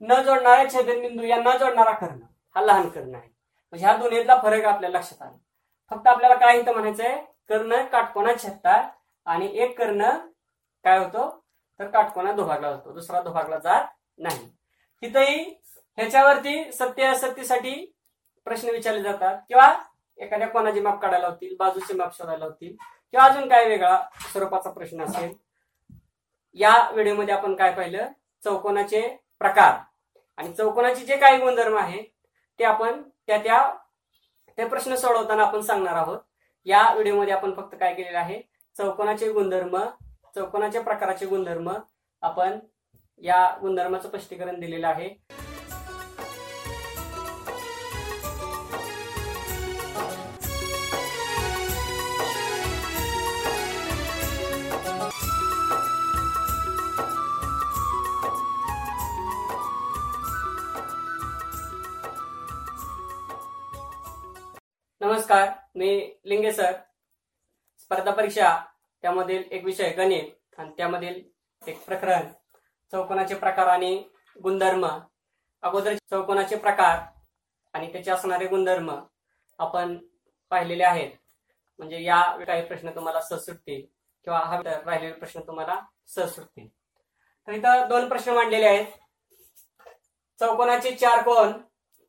[0.00, 2.20] न जोडणारा छेदनबिंदू यांना जोडणारा कर्ण.
[2.56, 3.28] हा लहान कर्ण आहे.
[3.72, 5.36] म्हणजे ह्या दोन्हीतला फरक आपल्या लक्षात आला.
[5.90, 7.16] फक्त आपल्याला काय इथं म्हणायचंय?
[7.48, 8.90] कर्ण काटकोनात छेदतात
[9.26, 10.08] आणि एक कर्ण
[10.84, 11.28] काय होतो?
[11.80, 13.86] तर काटकोनात दुभागला जातो दुसरा दुभागला जात
[14.18, 14.48] नाही.
[15.02, 15.42] तिथंही
[15.98, 17.74] ह्याच्यावरती सत्य असत्यसाठी
[18.46, 19.38] प्रश्न विचारले जातात.
[19.48, 19.72] किंवा
[20.18, 23.98] एखाद्या कोणाचे माप काढायला होतील बाजूचे माप शोधायला होतील किंवा अजून काय वेगळा
[24.32, 25.32] स्वरूपाचा प्रश्न असेल.
[26.56, 28.08] या व्हिडिओमध्ये आपण काय पाहिलं?
[28.42, 29.00] चौकोनाचे
[29.38, 29.78] प्रकार.
[30.38, 32.04] आणि चौकोनाचे जे काही गुणधर्म आहेत
[32.58, 33.62] ते आपण त्या त्या
[34.58, 36.18] ते प्रश्न सोडवताना आपण सांगणार आहोत.
[36.66, 38.40] या व्हिडिओमध्ये आपण फक्त काय केलेलं आहे?
[38.76, 39.78] चौकोनाचे गुणधर्म
[40.34, 41.70] चौकोनाच्या प्रकाराचे गुणधर्म
[42.22, 42.58] आपण
[43.22, 45.08] या गुणधर्माचं स्पष्टीकरण दिलेलं आहे.
[65.22, 65.88] नमस्कार मी
[66.24, 66.72] लिंगे सर.
[67.80, 68.48] स्पर्धा परीक्षा
[69.02, 71.20] त्यामधील एक विषय गणित आणि त्यामधील
[71.62, 72.26] एक प्रकरण.
[72.92, 74.02] चौकोनाचे प्रकार आणि
[74.36, 74.86] गुणधर्म.
[75.62, 76.98] अगोदर चौकोनाचे प्रकार
[77.74, 78.90] आणि त्याचे असणारे गुणधर्म
[79.58, 79.96] आपण
[80.50, 81.10] पाहिलेले आहेत.
[81.78, 83.86] म्हणजे या काही प्रश्न तुम्हाला सहज सुटतील
[84.24, 86.68] किंवा हा राहिलेले प्रश्न तुम्हाला सहज सुटतील.
[87.48, 88.86] तर इथं दोन प्रश्न मांडलेले आहेत.
[90.40, 91.52] चौकोनाचे चार कोण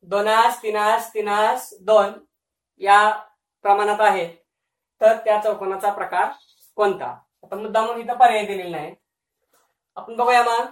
[0.02, 2.12] दोनास तिनास तिनास दोन.
[2.80, 3.10] या
[3.64, 4.36] प्रमाणात आहेत
[5.00, 6.30] तर त्या चौकोनाचा प्रकार
[6.76, 7.06] कोणता?
[7.44, 8.94] आता मुद्दा म्हणून इथं पर्याय दिलेला नाही.
[9.96, 10.66] आपण बघूया मग.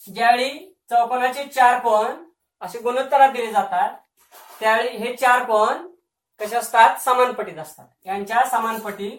[0.00, 0.50] ज्यावेळी
[0.90, 2.24] चौकोनाचे चार कोण
[2.62, 3.96] असे गुणोत्तरात दिले जातात
[4.60, 5.86] त्यावेळी हे चार कोण
[6.40, 6.98] कसे असतात?
[7.00, 7.86] समानपटीत असतात.
[8.06, 9.10] यांच्या समानपटी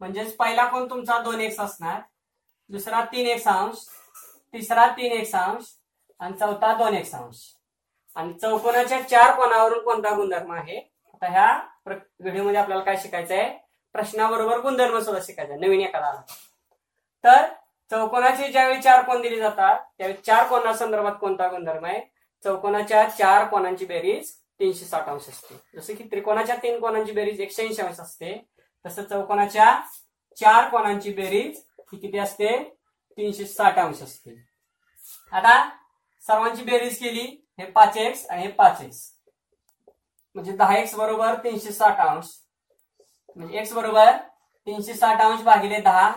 [0.00, 2.00] म्हणजेच पहिला कोण तुमचा दोन एक्स असणार
[2.70, 3.86] दुसरा तीन एक्स अंश
[4.54, 5.64] तिसरा तीन एक्स अंश
[6.20, 7.36] आणि चौथा दोन एक्स अंश.
[8.16, 10.78] आणि चौकोनाच्या चार कोणावरून कोणता गुणधर्म आहे?
[11.14, 13.58] आता ह्या व्हिडिओमध्ये आपल्याला काय शिकायचं आहे?
[13.92, 16.20] प्रश्नाबरोबर गुणधर्म सुद्धा शिकायचा नवीन एखादा आला.
[17.24, 17.46] तर
[17.90, 22.00] चौकोनाचे ज्यावेळी चार कोण दिले जातात त्यावेळी चार कोणा संदर्भात कोणता गुणधर्म आहे?
[22.44, 25.78] चौकोनाच्या चार कोणांची बेरीज तीनशे साठ अंश असते.
[25.78, 28.50] जसं की त्रिकोणाच्या तीन कोणांची बेरीज एकशे ऐंशी अंश असते.
[28.86, 29.80] तसं चौकोनाच्या
[30.36, 32.76] चार कोणांची बेरीज ही किती असते?
[33.16, 34.46] तीनशे साठ अंश असते.
[35.32, 35.68] आता
[36.26, 37.39] सर्वांची बेरीज केली.
[37.60, 39.12] हे पाच एक्स आणि हे पाच एक्स
[40.34, 42.26] म्हणजे दहा एक्स बरोबर तीनशे साठ अंश.
[43.36, 44.16] म्हणजे एक्स बरोबर
[44.66, 46.12] तीनशे साठ अंश भागिले दहा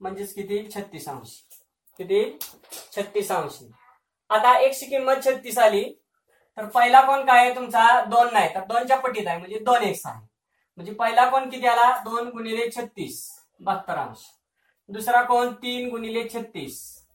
[0.00, 0.68] म्हणजेच किती?
[0.74, 1.28] छत्तीस अंश.
[1.98, 2.38] किती?
[2.96, 3.58] छत्तीस अंश.
[4.30, 5.84] आता एक्सची किंमत छत्तीस आली
[6.58, 8.04] तर पहिला कोण काय आहे तुमचा?
[8.04, 8.54] दोन नाही.
[8.54, 9.38] तर दोनच्या पटीत आहे.
[9.38, 10.26] म्हणजे दोन एक्स आहे.
[10.76, 11.90] म्हणजे पहिला कोण किती आला?
[12.04, 13.30] दोन गुणिले छत्तीस.
[13.60, 14.18] बहात्तर अंश.
[14.88, 15.52] दुसरा कोण?
[15.52, 17.06] तीन गुणिले छत्तीस.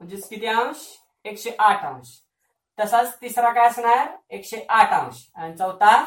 [0.00, 0.86] म्हणजेच किती अंश?
[1.24, 2.08] एकशे आठ अंश.
[2.80, 4.06] तसाच तिसरा काय असणार?
[4.30, 5.26] एकशे आठ अंश.
[5.34, 6.04] आणि चौथा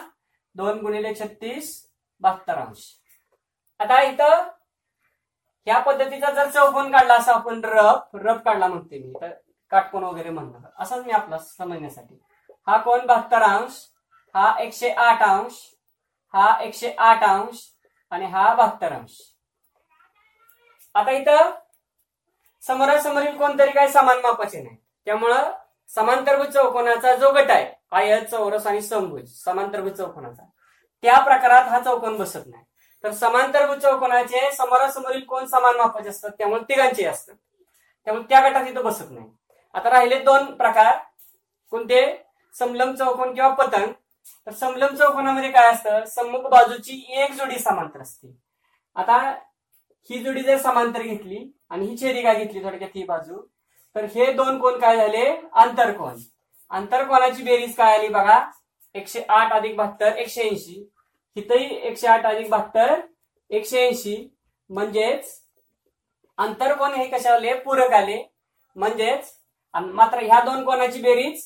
[0.55, 1.87] दोन गुणिले छत्तीस
[2.21, 2.83] बहात्तर अंश.
[3.79, 4.49] आता इथं
[5.67, 9.31] या पद्धतीचा जर चौकोन काढला असं आपण रफ रफ काढला म्हणते मी तर
[9.71, 10.69] काटकोन वगैरे म्हणणार.
[10.79, 12.19] असंच मी आपला समजण्यासाठी.
[12.67, 13.79] हा कोण बहात्तर अंश
[14.35, 15.53] हा एकशे आठ अंश
[16.33, 17.61] हा एकशे आठ अंश
[18.11, 19.17] आणि हा बहात्तर अंश.
[20.95, 21.51] आता इथं
[22.63, 24.75] समोरासमोरील कोणतरी काही समान मापाचे नाही.
[25.07, 25.51] त्यामुळं
[25.95, 30.43] समांतरभुज चौकोनाचा जो गट आहे आयत चौरस आणि समभुज समांतरभुज चौकोनाचा.
[31.01, 32.63] त्या प्रकारात हा चौकोन बसत नाही.
[33.03, 37.35] तर समांतरभुज चौकोनाचे समोरासमोरील कोण समान मापाचे असतात त्यामुळे तिघांचे असतात.
[38.05, 39.27] त्यामुळे त्या गटात इथं बसत नाही.
[39.73, 40.97] आता राहिले दोन प्रकार.
[41.71, 42.25] कोणते?
[42.53, 43.91] समलंब चौकोन किंवा पतंग.
[44.47, 46.05] तर समलंब चौकोनामध्ये काय असतं?
[46.05, 48.35] सम्मुख बाजूची एक जोडी समांतर असते.
[48.95, 49.17] आता
[50.09, 53.41] ही जोडी जर समांतर घेतली आणि ही छेदिका घेतली थोडक्यात ही बाजू
[53.95, 55.25] तर हे दोन कोण काय झाले?
[55.53, 56.15] आंतरकोण
[56.71, 58.39] आंतरकोणाची बेरीज काय आली बघा?
[58.95, 60.83] एकशे आठ अधिक बहात्तर एकशे ऐंशी.
[61.37, 62.99] इथंही एकशे आठ अधिक बहात्तर
[63.51, 64.15] एकशे ऐंशी.
[64.69, 65.31] म्हणजेच
[66.37, 67.53] आंतरकोण हे कशा आले?
[67.53, 68.21] पूरक आले.
[68.75, 69.31] म्हणजेच
[69.73, 71.43] मात्र ह्या दोन कोणाची बेरीज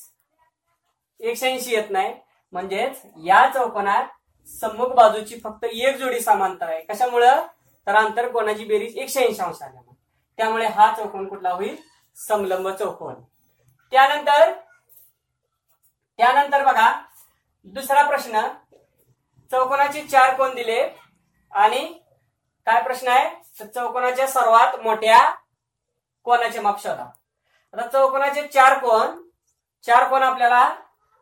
[1.20, 2.14] एकशे ऐंशी येत नाही.
[2.52, 4.04] म्हणजेच या चौकोनात
[4.48, 6.80] सम्मुख बाजूची फक्त एक जोडी समांतर आहे.
[6.84, 7.46] कशामुळं?
[7.86, 9.96] तर आंतरकोणाची बेरीज एकशे ऐंशी अंश आल्यामुळे
[10.38, 11.76] त्यामुळे हा चौकोन कुठला होईल?
[12.18, 13.14] समलंब चौकोन.
[13.92, 14.52] त्यानंतर
[16.18, 16.90] त्यानंतर बघा
[17.66, 18.40] दुसरा प्रश्न.
[19.50, 20.80] चौकोनाचे चार कोण दिले
[21.52, 21.84] आणि
[22.66, 23.66] काय प्रश्न आहे?
[23.66, 25.18] चौकोनाच्या सर्वात मोठ्या
[26.24, 27.06] कोणाचे माप शोधा.
[27.74, 29.16] आता चौकोनाचे चार कोण
[29.84, 30.76] चार कोण आपल्याला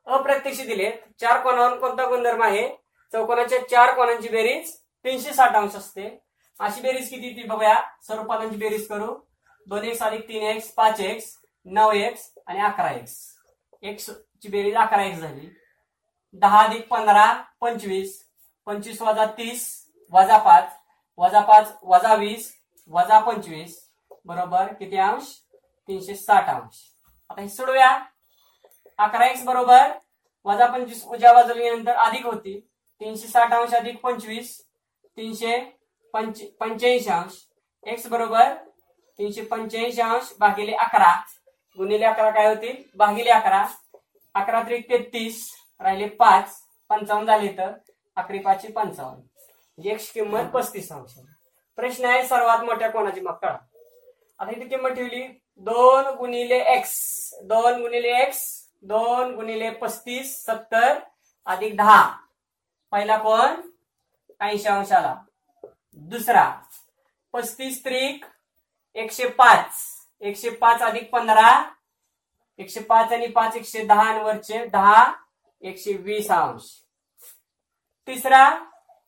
[0.07, 0.91] अप्रत्यक्ष दिले.
[1.21, 2.69] चार कोणावर कोणता गुणधर्म आहे?
[3.13, 6.09] चौकोनाच्या चार कोणांची बेरीज तीनशे साठ अंश असते.
[6.61, 7.81] अशी बेरीज किती ती बघूया.
[8.03, 9.15] स्वरूपातांची बेरीज करू.
[9.67, 11.25] दोन एक्स अधिक तीन एक्स पाच एक्स
[11.67, 13.15] नऊ एक्स आणि अकरा एक्स.
[13.83, 14.11] एक्स
[14.43, 15.49] ची बेरीज अकरा एक्स झाली.
[16.35, 17.27] दहा अधिक पंधरा
[17.61, 18.13] पंचवीस.
[18.67, 19.65] पंचवीस वजा तीस
[20.13, 20.71] वजा पाच.
[21.19, 22.53] वजा पाच वजा वीस
[22.91, 23.75] वजा पंचवीस.
[24.27, 25.33] बरोबर किती अंश?
[25.89, 26.83] तीनशे साठ अंश.
[27.31, 27.91] आता हे सोडूया.
[28.99, 29.99] अकरा एक्स बरोबर.
[30.47, 32.59] वजा पंचवीस उज्या बाजूला गेल्यानंतर अधिक होती.
[33.01, 34.57] तीनशे साठ अंश अधिक पंचवीस.
[35.17, 35.59] तीनशे
[36.15, 37.43] पंच पंच्याऐंशी अंश.
[37.87, 38.55] एक्स बरोबर
[39.19, 41.21] तीनशे पंच्याऐंशी अंश भागिले अकरा.
[41.77, 42.83] गुणिले अकरा काय होतील?
[42.97, 43.67] भागिले अकरा.
[44.35, 45.51] अकरा त्रिक तेहतीस
[45.81, 46.63] राहिले पाच.
[46.89, 47.73] पंचावन्न झाले तर
[48.17, 49.19] अकरी पाचशे पंचावन्न.
[49.19, 51.19] म्हणजे एक्स किंमत पस्तीस अंश.
[51.77, 53.59] प्रश्न आहे सर्वात मोठ्या कोणाची मग कळा.
[54.39, 55.41] आता इथे किंमत ठेवली.
[55.57, 57.31] दोन गुणिले एक्स.
[57.43, 58.69] दोन गुणिले एक्स.
[58.83, 60.43] दोन गुणिले पस्तीस.
[60.45, 60.99] सत्तर.
[61.47, 62.17] अधिक दहा.
[62.91, 63.51] पहिला कोण?
[64.41, 65.15] ऐंशी अंशाला.
[65.93, 66.55] दुसरा.
[67.33, 68.25] पस्तीस त्रिक
[68.97, 69.67] एकशे पाच.
[70.21, 71.71] एकशे पाच अधिक पंधरा.
[72.59, 75.13] एकशे पाच आणि पाच एकशे दहा वरचे दहा.
[75.61, 76.63] एकशे वीस अंश.
[78.07, 78.51] तिसरा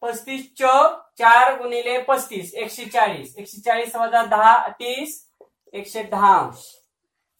[0.00, 2.54] पस्तीस चौक चार गुणिले पस्तीस.
[2.54, 3.36] एकशे चाळीस.
[3.38, 5.30] एकशे चाळीस वजा दहा तीस.
[5.72, 6.76] एकशे दहा अंश.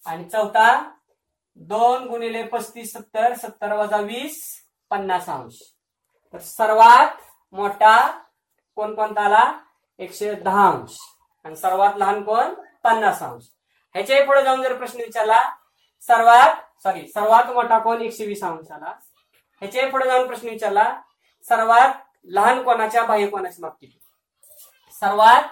[0.07, 0.91] आणि चौथा
[1.57, 3.35] दोन गुणिले पस्तीस सत्तर.
[3.35, 5.75] सत्तर वजा वीस पन्नास अंश.
[6.33, 7.17] तर सर्वात
[7.53, 8.25] मोठा
[8.77, 9.39] कोणकोणताला?
[9.39, 9.59] आला
[9.99, 10.97] एकशे दहा अंश.
[11.45, 12.55] आणि सर्वात लहान कोण?
[12.85, 13.45] पन्नास अंश.
[13.95, 15.41] ह्याच्याही पुढे जाऊन जर प्रश्न विचारला
[16.03, 18.01] सर्वात सॉरी सर्वात मोठा कोण?
[18.03, 18.93] एकशे वीस अंश आला.
[19.63, 21.01] ह्याच्याही पुढे जाऊन प्रश्न विचारला
[21.49, 23.99] सर्वात लहान कोणाच्या बाह्य कोणाची माप किती
[25.01, 25.43] सर्वात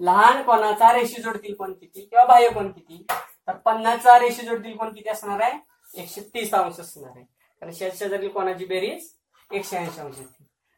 [0.00, 2.00] लहान कोणाचा रेशी जोडतील कोण किती?
[2.00, 3.06] किंवा बाह्य कोण किती?
[3.48, 5.58] तर पन्नासचा रेशी जोडतील कोण किती असणार आहे?
[5.94, 7.24] एकशे तीस अंश असणार आहे.
[7.60, 9.08] कारण शेजारील कोणाची बेरीज?
[9.52, 10.16] एकशे ऐंशी अंश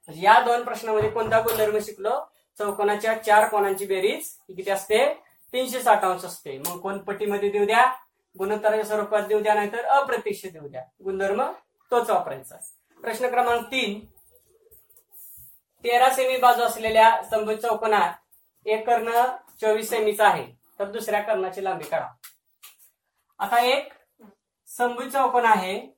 [0.08, 2.10] या दोन प्रश्नामध्ये कोणता गुणधर्म शिकलो?
[2.58, 4.36] चौकोनाच्या चार कोणांची बेरीज.
[4.40, 5.14] ही किती असते?
[5.52, 6.58] तीनशे साठ अंश असते.
[6.58, 7.84] मग कोण पट्टीमध्ये देऊ द्या?
[8.38, 10.84] गुणोत्तराच्या स्वरूपात देऊ द्या नाहीतर अप्रत्यक्ष देऊ द्या.
[11.04, 11.42] गुणधर्म
[11.90, 12.56] तोच वापरायचा.
[13.02, 14.00] प्रश्न क्रमांक तीन.
[15.84, 18.12] तेरा सेमी बाजू असलेल्या स्तंभ चौकोनात
[18.66, 19.10] एक कर्ण
[19.60, 20.46] चोवीस सेमीचा आहे.
[20.78, 22.08] तर दुसऱ्या कर्णाची लांबी काढा.
[23.38, 23.92] आता एक
[24.66, 25.96] संभू चौकोन आहे.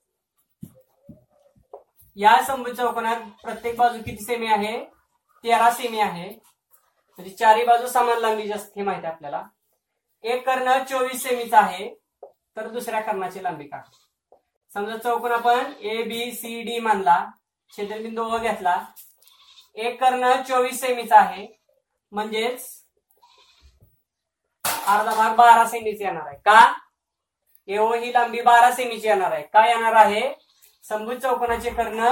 [2.17, 4.98] या संभू चौकोनात प्रत्येक बाजू किती सेमी आहे?
[5.45, 6.29] तेरा सेमी आहे.
[7.19, 9.43] म्हणजे चारही बाजू समान लांबी जास्त हे माहिती आहे आपल्याला.
[10.25, 11.89] एक कर्ण चोवीस सेमीचा आहे.
[12.57, 13.81] तर दुसऱ्या कर्णाची लांबी का
[14.75, 17.25] समजा चौकोन आपण ए बी सी डी मानला.
[17.73, 18.77] छेदनबिंदू ओ घेतला.
[19.75, 21.47] एक कर्ण चोवीस सेमीचा आहे.
[22.13, 22.67] म्हणजेच
[24.65, 26.37] अर्धा भाग बारा सेमीचा येणार आहे.
[26.37, 26.73] का?
[27.69, 29.43] एओ ही लांबी बारा सेमीची येणार आहे.
[29.43, 30.23] का येणार आहे?
[30.85, 32.09] समभुज चौकोनाचे कर्ण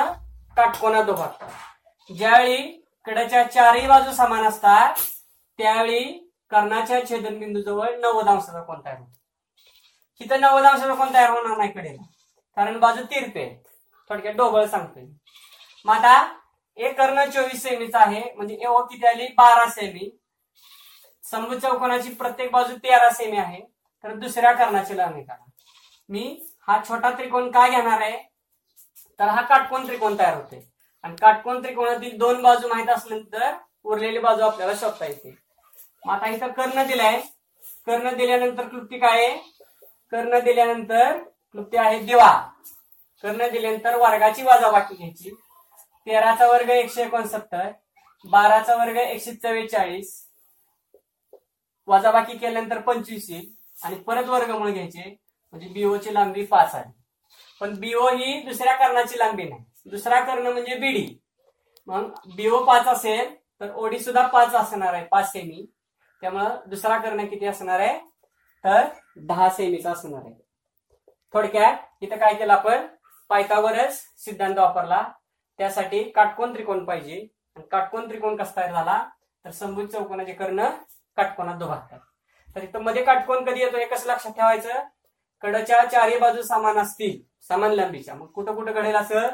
[0.57, 4.95] काटकोना दुभागतात ज्यावेळी कड्याच्या चारही बाजू समान असतात.
[5.59, 6.05] त्यावेळी
[6.51, 9.13] कर्णाच्या छेदनबिंदूजवळ नव्वद अंशाचा कोण तयार होतो?
[10.21, 12.03] तिथं नव्वद अंशाचा कोण तयार होणार नाही कडेला.
[12.57, 13.63] कारण बाजू तिरपे
[14.11, 15.05] थोडक्यात डोबळ सांगतोय.
[15.85, 16.39] मग आता
[16.77, 18.23] एक कर्ण चोवीस सेमीचा आहे.
[18.35, 19.27] म्हणजे एवढ किती आली?
[19.27, 20.11] बारा सेमी.
[21.31, 23.61] समभुज चौकोनाची प्रत्येक बाजू तेरा सेमी आहे.
[24.05, 25.45] तर दुसऱ्या कर्णाची लांबी काढा.
[26.09, 28.19] मी हा छोटा त्रिकोण काय घेणार आहे?
[29.19, 30.76] तर हा काटकोन त्रिकोण तयार होते
[31.07, 33.53] आणि काटकोण त्रिकोणातील दोन बाजू माहीत असल्यानंतर
[33.85, 35.37] उरलेली बाजू आपल्याला शोधता येते.
[36.07, 37.21] मग आता इथं कर्ण दिलाय.
[37.87, 39.37] कर्ण दिल्यानंतर क्लुप्ती काय आहे?
[40.11, 42.49] कर्ण दिल्यानंतर क्लुप्ती आहे दिवा.
[43.23, 45.31] कर्ण दिल्यानंतर वर्गाची वाजाबाकी घ्यायची.
[46.07, 47.71] तेराचा वर्ग एकशे एकोणसत्तर.
[48.25, 50.27] बाराचा वर्ग एकशे चव्वेचाळीस.
[51.87, 53.55] वजाबाकी केल्यानंतर पंचवीस येईल.
[53.85, 55.17] आणि परत वर्गमूळ घ्यायचे.
[55.51, 56.93] म्हणजे बीओ ची लांबी पाच आहे.
[57.61, 59.65] पण बीओ ही दुसऱ्या कर्णाची लांबी नाही.
[59.87, 61.19] दुसरा कर्ण म्हणजे बीडी.
[61.87, 65.67] मग बीओ पाच असेल तर ओडी सुद्धा पाच असणार आहे पाच सेमी
[66.21, 67.99] त्यामुळं दुसरा कर्ण किती असणार आहे?
[68.65, 68.85] तर
[69.17, 70.35] दहा सेमीचा असणार आहे.
[71.33, 72.87] थोडक्यात इथं काय केलं आपण?
[73.29, 75.03] पायथागोरस सिद्धांत वापरला.
[75.59, 77.29] त्यासाठी काटकोन त्रिकोण पाहिजे.
[77.57, 79.09] आणि काटकोन त्रिकोण कसा तयार झाला?
[79.45, 80.69] तर संभूत चौकोनाचे कर्ण
[81.17, 81.99] काटकोनात दुभागतात.
[82.57, 84.83] तर इथं मध्ये काटकोन कधी येतो हे कसं लक्षात ठेवायचं?
[85.43, 88.15] कडच्या चारही बाजू समान असतील समान लांबीच्या.
[88.15, 89.29] मग कुठं कुठं घडेल असं?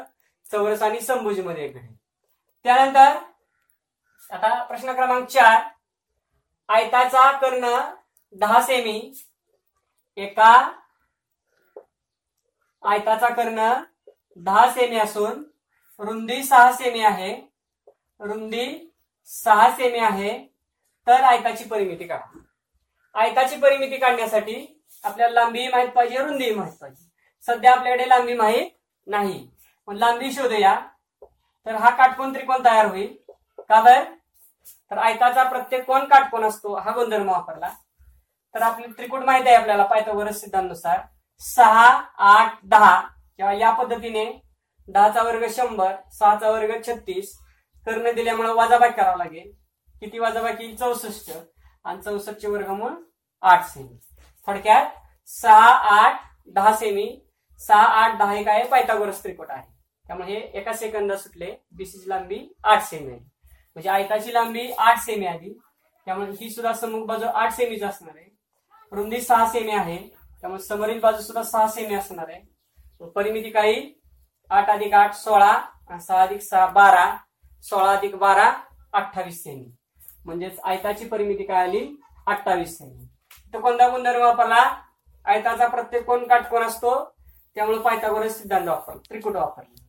[0.51, 1.77] चौरस आणि संभुजमध्ये एक
[2.63, 3.17] त्यानंतर
[4.35, 5.61] आता प्रश्न क्रमांक चार
[6.67, 7.79] आयताचा कर्ण
[8.33, 9.13] दहा सेमी
[10.15, 10.71] एका
[12.83, 13.73] आयताचा कर्ण
[14.35, 15.43] दहा सेमी असून
[15.99, 17.33] रुंदी सहा सेमी आहे.
[18.19, 18.93] रुंदी
[19.25, 20.47] सहा सेमी आहे.
[21.07, 22.39] तर आयताची परिमिती काढा.
[23.13, 27.05] आयताची परिमिती काढण्यासाठी आपल्याला लांबी माहीत पाहिजे रुंदी माहीत पाहिजे.
[27.41, 28.71] सध्या आपल्याकडे लांबी माहीत
[29.07, 29.47] नाही.
[29.87, 30.79] पण लांबी शोधूया
[31.65, 33.15] तर हा काटकोन त्रिकोण तयार होईल.
[33.59, 34.03] का बर?
[34.91, 37.69] तर आयताचा प्रत्येक कोण काटकोन असतो हा गुणधर्म वापरला.
[38.55, 40.99] तर आपली त्रिकोण माहिती आहे आपल्याला पायथागोरस सिद्धांतानुसार.
[41.39, 43.01] सहा आठ दहा
[43.37, 44.25] किंवा या पद्धतीने
[44.87, 47.39] दहाचा वर्ग शंभर सहाचा वर्ग छत्तीस
[47.85, 49.51] कर्ण दिल्यामुळे वाजाबाकी करावा लागेल.
[49.99, 50.75] किती वाजाबाकी?
[50.75, 51.31] चौसष्ट.
[51.83, 52.91] आणि चौसष्टचे वर्गमूळ
[53.41, 53.99] आठ सेमी.
[54.47, 54.85] थोडक्यात
[55.27, 55.69] सहा
[55.99, 57.19] आठ दहा सेमी.
[57.59, 59.72] सहा आठ दहा एक आहे पायथागोरस त्रिकोट आहे.
[60.07, 61.55] त्यामुळे हे एका सेकंदात सुटले.
[61.71, 65.53] बीसीची लांबी आठ सेमी आहे म्हणजे आयताची लांबी आठ सेमी आली.
[66.07, 68.29] त्यामुळे ही सुद्धा समोर बाजू आठ सेमीची असणार आहे.
[68.91, 69.97] रुंदी सहा सेमी आहे.
[70.41, 72.41] त्यामुळे समोरील बाजू सुद्धा सहा सेमी असणार आहे.
[73.15, 73.93] परिमिती काही?
[74.51, 75.53] आठ अधिक आठ सोळा.
[76.01, 77.05] सहा अधिक सहा बारा.
[77.63, 78.51] सोळा अधिक बारा
[78.93, 79.71] अठ्ठावीस सेमी
[80.25, 81.87] म्हणजेच आयताची परिमिती काय आली?
[82.27, 83.07] अठ्ठावीस सेमी
[83.53, 84.63] तर कोणता गुणधर्म वापरला?
[85.25, 86.93] आयताचा प्रत्येक कोण काटकोण असतो?
[87.55, 89.82] त्यामुळे पायथागोरस सिद्धांत वापरला त्रिकुट वापरला.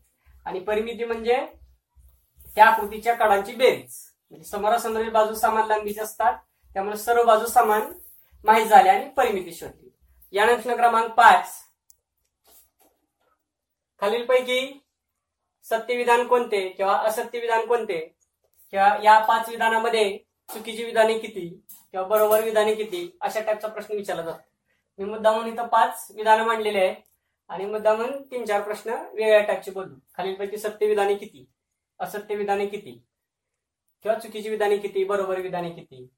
[0.46, 1.36] आणि परिमिती म्हणजे
[2.56, 3.96] त्या आकृतीच्या कडांची बेरीज.
[4.30, 6.38] म्हणजे समोरासमोरील बाजू समान लांबीची असतात
[6.74, 7.92] त्यामुळे सर्व बाजू समान
[8.44, 9.90] माहीत झाल्या आणि परिमिती शोधली.
[10.32, 11.52] यानंतर क्रमांक पाच.
[14.00, 14.80] खालीलपैकी
[15.64, 17.98] सत्य विधान कोणते किंवा असत्य विधान कोणते?
[18.70, 21.48] किंवा या पाच विधानामध्ये चुकीची विधाने किती
[21.90, 23.16] किंवा बरोबर विधाने किती?
[23.20, 24.42] अशा टाईपचा प्रश्न विचारला जातो.
[24.98, 26.94] मी मुद्दामून इथं पाच विधानं मांडलेली आहे
[27.50, 31.46] आणि मुद्दामून तीन चार प्रश्न वेगळ्या टाईपचे बोलू खालीलपैकी सत्य विधाने किती?
[32.00, 33.04] असत्य विधाने किती?
[34.02, 35.04] किंवा चुकीची विधाने किती?
[35.04, 36.08] बरोबर विधाने किती?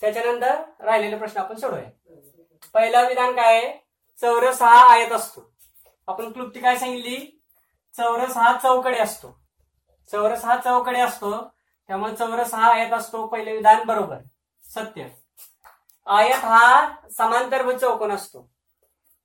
[0.00, 1.90] त्याच्यानंतर राहिलेले प्रश्न आपण सोडवूया.
[2.74, 3.72] पहिला विधान काय आहे?
[4.18, 5.52] चौरस हा आयत असतो.
[6.08, 7.16] आपण क्लुप्ती काय सांगितली?
[7.94, 9.38] चौरस हा चौकडे असतो.
[10.10, 11.40] चौरस हा चौकडे असतो
[11.88, 13.26] त्यामुळे चौरस हा आयत असतो.
[13.26, 14.18] पहिले विधान बरोबर.
[14.64, 15.08] सत्य.
[16.06, 18.48] आयत हा समांतर्भ चौकोन असतो.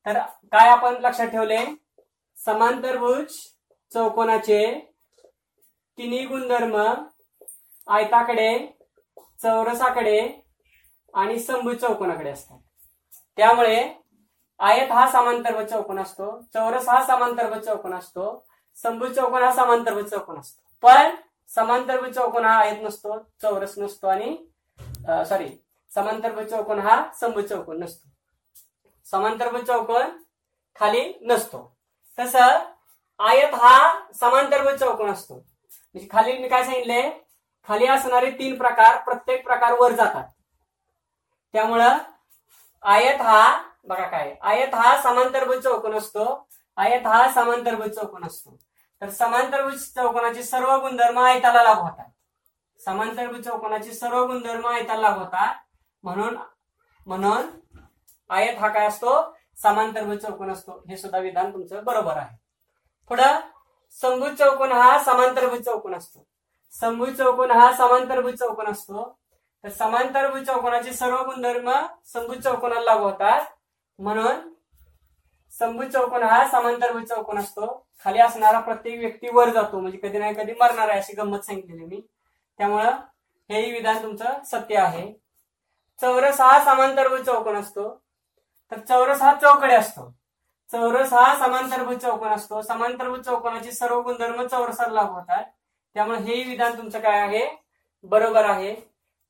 [0.08, 0.20] तर
[0.54, 1.58] काय आपण लक्षात ठेवले?
[2.38, 3.36] समांतरभुज
[3.92, 4.60] चौकोनाचे
[5.98, 6.76] तिन्ही गुणधर्म
[7.88, 8.50] आयताकडे
[9.42, 10.20] चौरसाकडे
[11.14, 12.60] आणि संभुज चौकोनाकडे असतात.
[13.38, 13.78] त्यामुळे
[14.60, 18.30] आयत हा समांतरभुज चौकोन असतो चौरस हा समांतरभुज चौकोन असतो
[18.78, 20.62] संभुज चौकोन हा समांतरभुज चौकोन असतो.
[20.84, 21.16] पण
[21.50, 24.36] समांतरभुज चौकोन हा आयत नसतो चौरस नसतो आणि
[25.26, 25.48] सॉरी
[25.92, 28.10] समांतरभुज चौकोन हा संभुज चौकोन नसतो.
[29.12, 30.18] समांतरभुज चौकोन
[30.76, 31.60] खाली नसतो.
[32.18, 32.64] तसं
[33.20, 33.78] आयत हा
[34.16, 35.34] समांतरभुज चौकोन असतो.
[35.34, 37.02] म्हणजे खाली मी काय सांगितले
[37.68, 40.24] खाली असणारे तीन प्रकार प्रत्येक प्रकार वर जातात.
[41.54, 41.98] त्यामुळं
[42.84, 46.26] आयत हा बघा काय आयत हा समांतरभुज चौकोन असतो
[46.78, 48.58] आयत हा समांतरभुज चौकोन असतो.
[49.02, 52.10] तर समांतरभुज चौकोनाचे सर्व गुणधर्म आयताला लागू होतात.
[52.80, 55.56] समांतरभुज चौकोनाचे सर्व गुणधर्म आयताला लागू होतात.
[56.04, 56.38] म्हणून
[57.08, 57.50] म्हणून
[58.30, 59.34] आयत हा काय असतो?
[59.64, 60.84] समांतरभुज चौकोन असतो.
[60.90, 62.36] हे सुद्धा विधान तुमचं बरोबर आहे.
[63.10, 63.40] पुढं
[63.92, 66.26] समभुज चौकोन हा समांतरभुज चौकोन असतो.
[66.74, 69.18] समभुज चौकोन हा समांतरभुज चौकोन असतो.
[69.64, 71.72] तर समांतरभुज चौकोनाचे सर्व गुणधर्म
[72.06, 73.46] समभुज चौकोनाला लागू होतात
[74.00, 74.50] म्हणून
[75.54, 77.86] समभुज चौकोन हा समांतरभुज चौकोन असतो.
[78.04, 79.80] खाली असणारा प्रत्येक व्यक्ती वर जातो.
[79.80, 82.02] म्हणजे कधी नाही कधी मरणार आहे अशी गंमत सांगितलेली मी.
[82.60, 82.92] त्यामुळं
[83.50, 85.12] हेही विधान तुमचं सत्य आहे.
[86.00, 87.90] चौरस हा समांतरभुज चौकोन असतो.
[88.72, 90.14] तर चौरस हा चौकडे असतो.
[90.72, 92.62] चौरस हा समांतरभुज चौकोन असतो.
[92.62, 95.44] समांतरभुज चौकोनाचे सर्व गुणधर्म चौरसाला लागू होतात.
[95.94, 97.48] त्यामुळे हे विधान तुमचं काय आहे?
[98.04, 98.76] बरोबर आहे.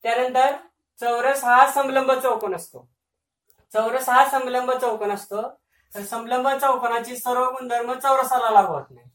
[0.04, 0.56] त्यानंतर
[1.00, 2.88] चौरस हा समलंब चौकोन असतो.
[3.74, 5.42] चौरस हा समलंब चौकोन असतो.
[5.96, 9.08] तर समलंब चौकोनाची सर्व गुणधर्म चौरसाला लागू होत नाही.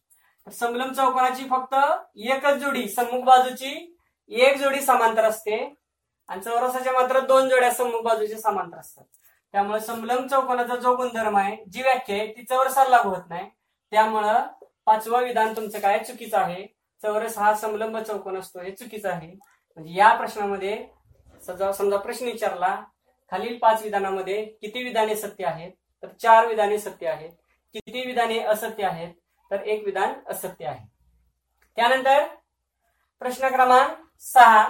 [0.46, 1.74] तर समलंब चौकोनाची फक्त
[2.16, 3.96] एकच जोडी सम्मुख बाजूची
[4.30, 5.74] एक जोडी समांतर असते.
[6.28, 9.04] आणि चौरसाच्या मात्र दोन जोड्या सम्मुख बाजूचे समांतर असतात.
[9.54, 13.48] त्यामुळे समलंब चौकोनाचा जो गुणधर्म आहे जी व्याख्या आहे ती चौरसाला लागू होत नाही.
[13.92, 14.46] त्यामुळं
[14.86, 15.98] पाचवं विधान तुमचं काय?
[15.98, 16.66] चुकीचं आहे.
[17.02, 18.60] चौरस हा समलंब चौकोन असतो.
[18.60, 19.26] हे चुकीचं आहे.
[19.28, 20.86] म्हणजे या प्रश्नामध्ये
[21.46, 22.74] समजा समजा प्रश्न विचारला
[23.30, 25.72] खालील पाच विधानामध्ये किती विधाने सत्य आहेत?
[26.02, 27.30] तर चार विधाने सत्य आहेत.
[27.74, 29.14] किती विधाने असत्य आहेत?
[29.50, 30.86] तर एक विधान असत्य आहे.
[31.76, 32.26] त्यानंतर
[33.20, 33.90] प्रश्न क्रमांक
[34.20, 34.68] सहा.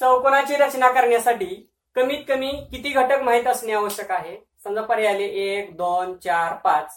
[0.00, 4.36] चौकोनाची रचना करण्यासाठी कमीत कमी किती घटक माहीत असणे आवश्यक आहे?
[4.64, 6.92] समजा पर्याय आले एक दोन चार पाच.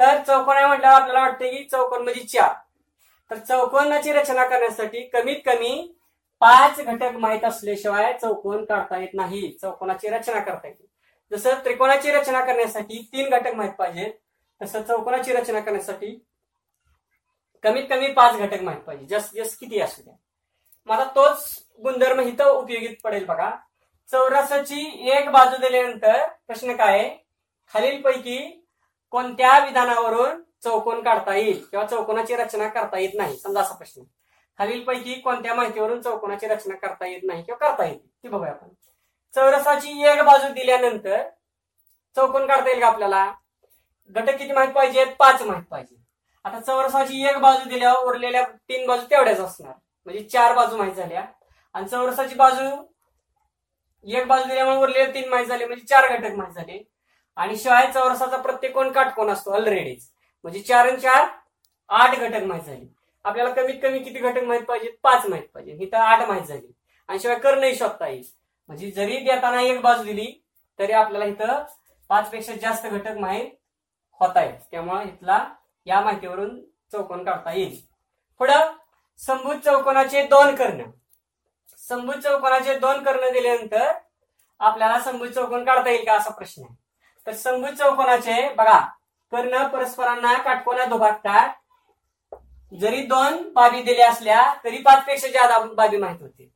[0.00, 2.52] तर चौकोन आहे म्हटल्यावर आपल्याला वाटते की चौकोन म्हणजे चार.
[3.30, 5.94] तर चौकोनाची रचना करण्यासाठी कमीत कमी
[6.40, 9.56] पाच घटक माहीत असल्याशिवाय चौकोन काढता येत नाही.
[9.62, 10.86] चौकोनाची रचना करता येते.
[11.32, 14.12] जसं त्रिकोणाची रचना करण्यासाठी तीन घटक माहीत पाहिजेत
[14.62, 16.24] तसं चौकोनाची रचना करण्यासाठी
[17.62, 20.14] कमीत कमी पाच घटक माहीत पाहिजे जस जस किती असू द्या.
[20.86, 23.50] मला तोच गुणधर्म इथं उपयोगी पडेल बघा.
[24.10, 26.98] चौरसाची एक बाजू दिल्यानंतर प्रश्न काय?
[26.98, 27.16] आहे
[27.72, 28.66] खालीलपैकी
[29.10, 33.36] कोणत्या विधानावरून चौकोन काढता येईल किंवा चौकोनाची रचना करता येत नाही?
[33.36, 34.02] समजा असा प्रश्न.
[34.58, 38.68] खालीलपैकी कोणत्या माहितीवरून चौकोनाची रचना करता येत नाही किंवा करता येईल ती बघूया आपण.
[39.34, 41.22] चौरसाची एक बाजू दिल्यानंतर
[42.16, 43.32] चौकोन काढता येईल का आपल्याला?
[44.10, 45.96] घटक किती माहीत पाहिजेत पाच माहीत पाहिजे.
[46.44, 49.72] आता चौरसाची एक बाजू दिल्यावर उरलेल्या तीन बाजू तेवढ्याच असणार.
[50.06, 51.24] म्हणजे चार बाजू माहीत झाल्या.
[51.72, 52.84] आणि चौरसाची बाजू
[54.06, 56.82] एक बाजू दिल्यामुळे उरलेले तीन माहीत झाले म्हणजे चार घटक माहीत झाले.
[57.36, 59.50] आणि शिवाय चौरसाचा प्रत्येक कोण काटकोन असतो?
[59.50, 60.10] ऑलरेडीच
[60.44, 61.26] म्हणजे चार आणि चार
[61.90, 62.86] आठ घटक माहीत झाले.
[63.24, 66.72] आपल्याला कमीत कमी किती घटक माहीत पाहिजे पाच माहीत पाहिजे इथं आठ माहीत झाली.
[67.08, 68.24] आणि शिवाय करणंही शोधता येईल
[68.68, 70.26] म्हणजे जरी देताना एक बाजू दिली
[70.78, 71.62] तरी आपल्याला इथं
[72.10, 73.50] पाच पेक्षा जास्त घटक माहीत
[74.20, 74.58] होत आहेत.
[74.70, 75.44] त्यामुळे इथला
[75.86, 76.60] या माहितीवरून
[76.92, 77.76] चौकोन काढता येईल.
[78.40, 78.72] पुढं
[79.20, 80.82] संभूत चौकोनाचे दोन कर्ण.
[81.90, 83.92] संभूत चौकोनाचे दोन कर्ण दिल्यानंतर
[84.60, 86.74] आपल्याला संभूत चौकोन काढता येईल का असा प्रश्न आहे.
[87.26, 88.78] तर संभूत चौकोनाचे बघा
[89.32, 91.48] कर्ण परस्परांना काटकोना दुभागतात.
[92.72, 96.50] जरी दोन बाबी दिल्या असल्या तरी पाच पेक्षा बाबी माहीत होती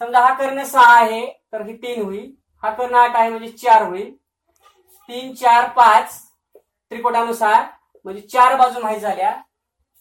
[0.00, 2.30] समजा हा कर्ण सहा आहे तर ही तीन होईल.
[2.62, 4.14] हा कर्ण आठ आहे म्हणजे चार होईल.
[5.08, 6.20] तीन चार पाच
[6.90, 7.64] त्रिकोटानुसार
[8.04, 9.34] म्हणजे चार बाजू माहीत झाल्या.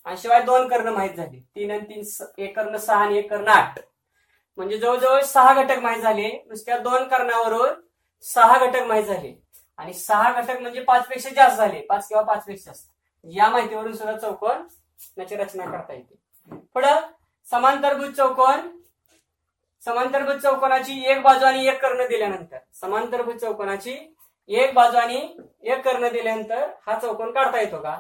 [0.05, 1.39] आणि शिवाय दोन कर्ण माहीत झाली.
[1.39, 2.03] तीन आणि तीन
[2.43, 3.79] एक कर्ण सहा आणि एक कर्ण आठ.
[4.57, 6.29] म्हणजे जवळजवळ सहा घटक माहीत झाले.
[6.47, 7.73] नुसत्या दोन कर्णावरून
[8.23, 9.33] सहा घटक माहीत झाले.
[9.77, 11.81] आणि सहा घटक म्हणजे पाच पेक्षा जास्त झाले.
[11.81, 12.89] पाच किंवा पाच पेक्षा जास्त.
[13.25, 14.67] या माहितीवरून सुद्धा चौकोन
[15.17, 16.15] याची रचना करता येते.
[16.73, 16.99] पुढं
[17.47, 18.69] समांतरभुज चौकोन.
[19.83, 23.95] समांतरभूत चौकोनाची एक बाजू आणि एक कर्ण दिल्यानंतर समांतरभूत चौकोनाची
[24.49, 25.17] एक बाजू आणि
[25.63, 27.97] एक कर्ण दिल्यानंतर हा चौकोन काढता येतो का?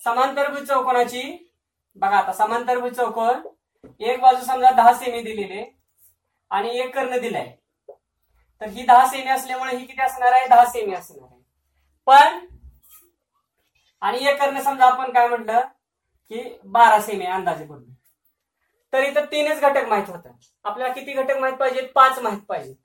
[0.00, 1.22] समांतरभुज चौकोनाची
[1.96, 3.40] बघा आता समांतरभूत चौकोन
[4.00, 5.62] एक बाजू समजा दहा सेमी दिलेले.
[6.52, 7.50] आणि एक कर्ण दिलाय.
[8.60, 10.46] तर ही दहा सेमी असल्यामुळे ही किती असणार आहे?
[10.46, 11.40] दहा सेमी असणार आहे.
[12.06, 12.46] पण
[14.02, 15.60] आणि एक कर्ण समजा आपण काय म्हटलं
[16.30, 17.90] की बारा सेमी अंदाजे बोललो
[18.92, 20.32] तर इथं तीनच घटक माहीत होतात.
[20.64, 21.88] आपल्याला किती घटक माहीत पाहिजेत?
[21.94, 22.76] पाच माहीत पाहिजेत.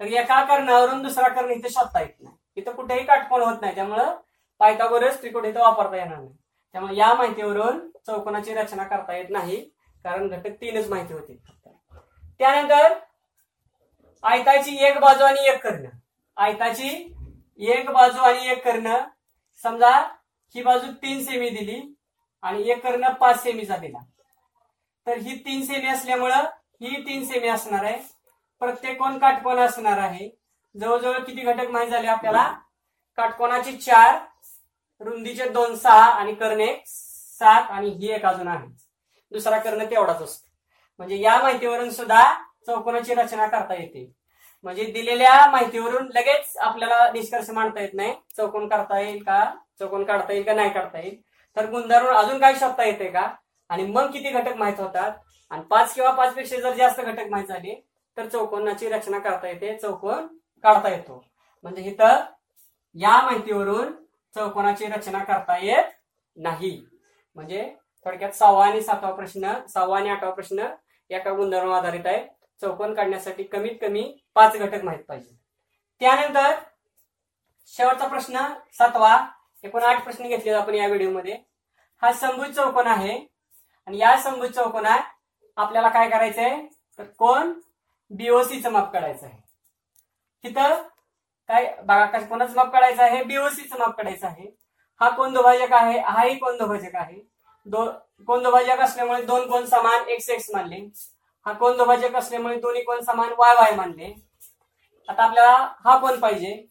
[0.00, 2.36] तर एका कर्णावरून दुसरा कर्ण इथं शोधता येत नाही.
[2.56, 3.74] इथं कुठेही काटकोण होत नाही.
[3.74, 4.14] त्यामुळं
[4.60, 6.36] पायथागोरस त्रिकोण इथं वापरता येणार नाही.
[6.74, 9.60] त्यामुळे या माहितीवरून चौकोनाची रचना करता येत नाही.
[10.04, 11.38] कारण घटक तीनच माहिती होती.
[12.38, 12.98] त्यानंतर
[14.22, 15.86] आयताची एक बाजू आणि एक कर्ण.
[16.36, 17.14] आयताची
[17.58, 18.96] एक बाजू आणि एक कर्ण.
[19.62, 19.90] समजा
[20.54, 21.94] ही बाजू तीन सेमी दिली
[22.42, 23.98] आणि एक कर्ण पाच सेमीचा दिला.
[25.06, 26.44] तर ही तीन सेमी असल्यामुळं
[26.80, 28.00] ही तीन सेमी असणार आहे.
[28.60, 30.28] प्रत्येक कोण काटकोण असणार आहे.
[30.80, 32.58] जवळजवळ किती घटक माहीत झाले आपल्याला?
[33.16, 34.18] काटकोणाचे चार
[35.00, 38.66] रुंदीचे दोन सहा आणि कर्ण एक सात आणि ही एक अजून आहे.
[39.30, 40.50] दुसरा कर्ण तेवढाच असतो.
[40.98, 44.10] म्हणजे या माहितीवरून सुद्धा चौकोनाची रचना करता येते.
[44.64, 49.44] म्हणजे दिलेल्या माहितीवरून लगेच आपल्याला निष्कर्ष मांडता येत नाही चौकोन करता येईल का
[49.78, 51.20] चौकोन काढता येईल का नाही काढता येईल.
[51.56, 53.28] तर गुंधारून अजून काही शोधता येते का?
[53.70, 55.12] आणि मग किती घटक माहीत होतात?
[55.50, 57.74] आणि पाच किंवा पाच पेक्षा जर जास्त घटक माहीत झाले
[58.16, 60.26] तर चौकोनाची रचना करता येते चौकोन
[60.64, 61.22] काढता येतो.
[61.64, 62.24] म्हणजे इथं
[62.96, 63.92] या माहितीवरून
[64.34, 65.90] चौकोनाची रचना करता येत
[66.36, 66.70] नाही.
[67.36, 67.62] म्हणजे
[68.06, 70.66] थोडक्यात सहावा आणि सातवा प्रश्न सहावा आणि आठवा प्रश्न
[71.10, 72.26] एका गुणधर्म आधारित आहे.
[72.62, 74.02] चौकोन काढण्यासाठी कमीत कमी
[74.34, 75.34] पाच घटक माहीत पाहिजे
[76.00, 76.54] त्यानंतर
[77.68, 78.46] शेवटचा प्रश्न
[78.78, 79.16] सातवा
[79.64, 81.36] एकूण आठ प्रश्न घेतले आपण या व्हिडिओमध्ये.
[82.02, 83.18] हा समभुज चौकोन आहे
[83.88, 85.02] आणि या संभूत चौकोनात
[85.56, 86.56] आपल्याला काय करायचंय?
[86.98, 87.52] तर कोण?
[88.10, 89.40] बीओसीचं माप काढायचं आहे.
[90.44, 90.82] तिथं
[91.48, 93.22] काय बघा कोणाचं माप काढायचं आहे?
[93.24, 94.46] बीओसीचं माप काढायचं आहे.
[95.00, 97.20] हा कोण दुभाजक आहे हाही कोण दुभाजक आहे.
[97.66, 97.84] दो
[98.26, 100.80] कोण दुभाजक असल्यामुळे दोन कोण समान एक्स एक्स मानले.
[101.46, 104.12] हा कोण दुभाजक असल्यामुळे दोन्ही कोण समान वाय वाय मानले.
[105.08, 106.66] आता आपल्याला हा कोण पाहिजे?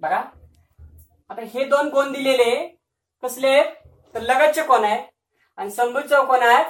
[0.00, 0.22] बघा.
[1.30, 2.54] आता हे दोन कोण दिलेले
[3.22, 3.48] कसले?
[3.48, 3.70] आहेत?
[4.14, 5.02] तर लगतचे कोण आहे
[5.56, 6.64] आणि समभुज चौकोनात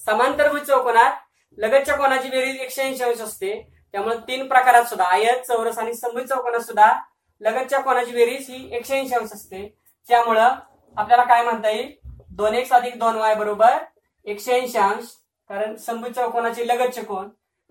[0.00, 1.12] समांतरभुज चौकोनात
[1.58, 3.52] लगतच्या कोणाची बेरीज एकशे ऐंशी अंश असते.
[3.92, 6.92] त्यामुळे तीन प्रकारात सुद्धा आयत चौरस आणि समभुज चौकोनात सुद्धा
[7.40, 9.66] लगतच्या कोणाची बेरीज ही एकशे ऐंशी अंश असते.
[10.08, 10.48] त्यामुळं
[10.96, 11.92] आपल्याला काय म्हणता येईल?
[12.30, 13.76] दोन एक्स अधिक दोन वाय बरोबर
[14.24, 15.04] एकशे ऐंशी अंश.
[15.52, 17.28] कारण समभुज चौकोनाचे लगतचे कोण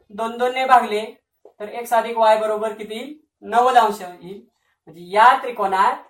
[0.09, 1.01] दोन दोनने भागले
[1.59, 2.99] तर एक्स अधिक वाय बरोबर किती?
[3.41, 4.41] नव्वद अंश येईल.
[4.87, 6.03] म्हणजे या त्रिकोणात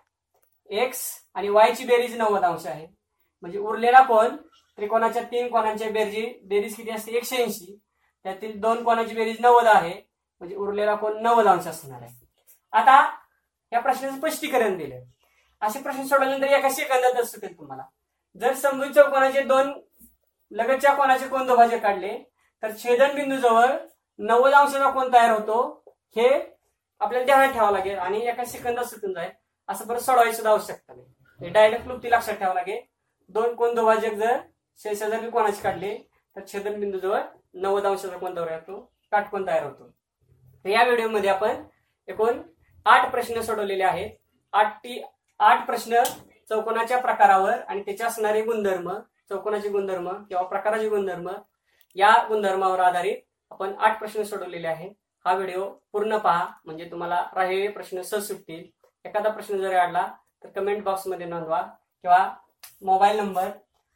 [0.69, 1.03] एक्स
[1.34, 2.88] आणि वाय ची बेरीज नव्वद अंश आहे.
[3.43, 4.36] म्हणजे उरलेला कोण
[4.78, 7.11] त्रिकोणाच्या तीन कोणांच्या बेरजी बेरीज किती असते?
[7.11, 7.78] एकशे ऐंशी.
[8.26, 9.93] त्यातील दोन कोणाची बेरीज नव्वद आहे.
[10.41, 12.13] म्हणजे उरलेला कोण नव्वद अंश असणार आहे.
[12.74, 12.99] आता
[13.72, 14.99] या प्रश्नाचं स्पष्टीकरण दिलं
[15.61, 17.84] असे प्रश्न सोडवल्यानंतर एका सेकंदातच सुटेल तुम्हाला.
[18.36, 19.72] जर समभुज चौकोनाचे दोन
[20.52, 22.32] लगतच्या कोणाचे कोण दुभाजक काढले?
[22.64, 23.66] तर छेदन बिंदूजवळ
[24.18, 25.84] नव्वद अंशाचा कोण तयार होतो?
[26.16, 26.58] हे
[26.99, 29.32] आपल्याला ध्यानात ठेवावं लागेल आणि एका सेकंदात सुटून जाईल.
[29.68, 31.49] असं परत सोडवायची सुद्धा आवश्यकता नाही.
[31.49, 32.80] डायरेक्ट क्लुप्ती लक्षात ठेवावं लागेल.
[33.30, 34.38] दोन कोण दुभाजक जर
[34.78, 35.97] शेजारी कोणाचे काढले?
[36.36, 37.20] तर छेदन बिंदूजवळ
[37.54, 38.91] नव्वद अंशाचा कोण तयार होतो?
[39.12, 39.89] काटकोण तयार होतो?
[40.64, 41.64] तर या व्हिडिओमध्ये आपण
[42.08, 42.41] एकूण
[42.86, 44.10] आठ प्रश्न सोडवलेले आहेत.
[44.54, 45.04] आठ टी
[45.39, 46.04] आठ प्रश्न
[46.49, 48.91] चौकोनाच्या प्रकारावर आणि त्याचे असणारे गुणधर्म
[49.30, 51.30] चौकोनाचे गुणधर्म किंवा प्रकाराचे गुणधर्म
[51.95, 53.17] या गुणधर्मावर आधारित
[53.51, 54.91] आपण आठ प्रश्न सोडवलेले आहेत.
[55.26, 58.63] हा व्हिडिओ पूर्ण पहा म्हणजे तुम्हाला राहिलेले प्रश्न सहज सुटतील
[59.05, 60.07] एखादा प्रश्न जरी आडला
[60.43, 62.28] तर कमेंट बॉक्समध्ये नोंदवा किंवा
[62.82, 63.49] मोबाईल नंबर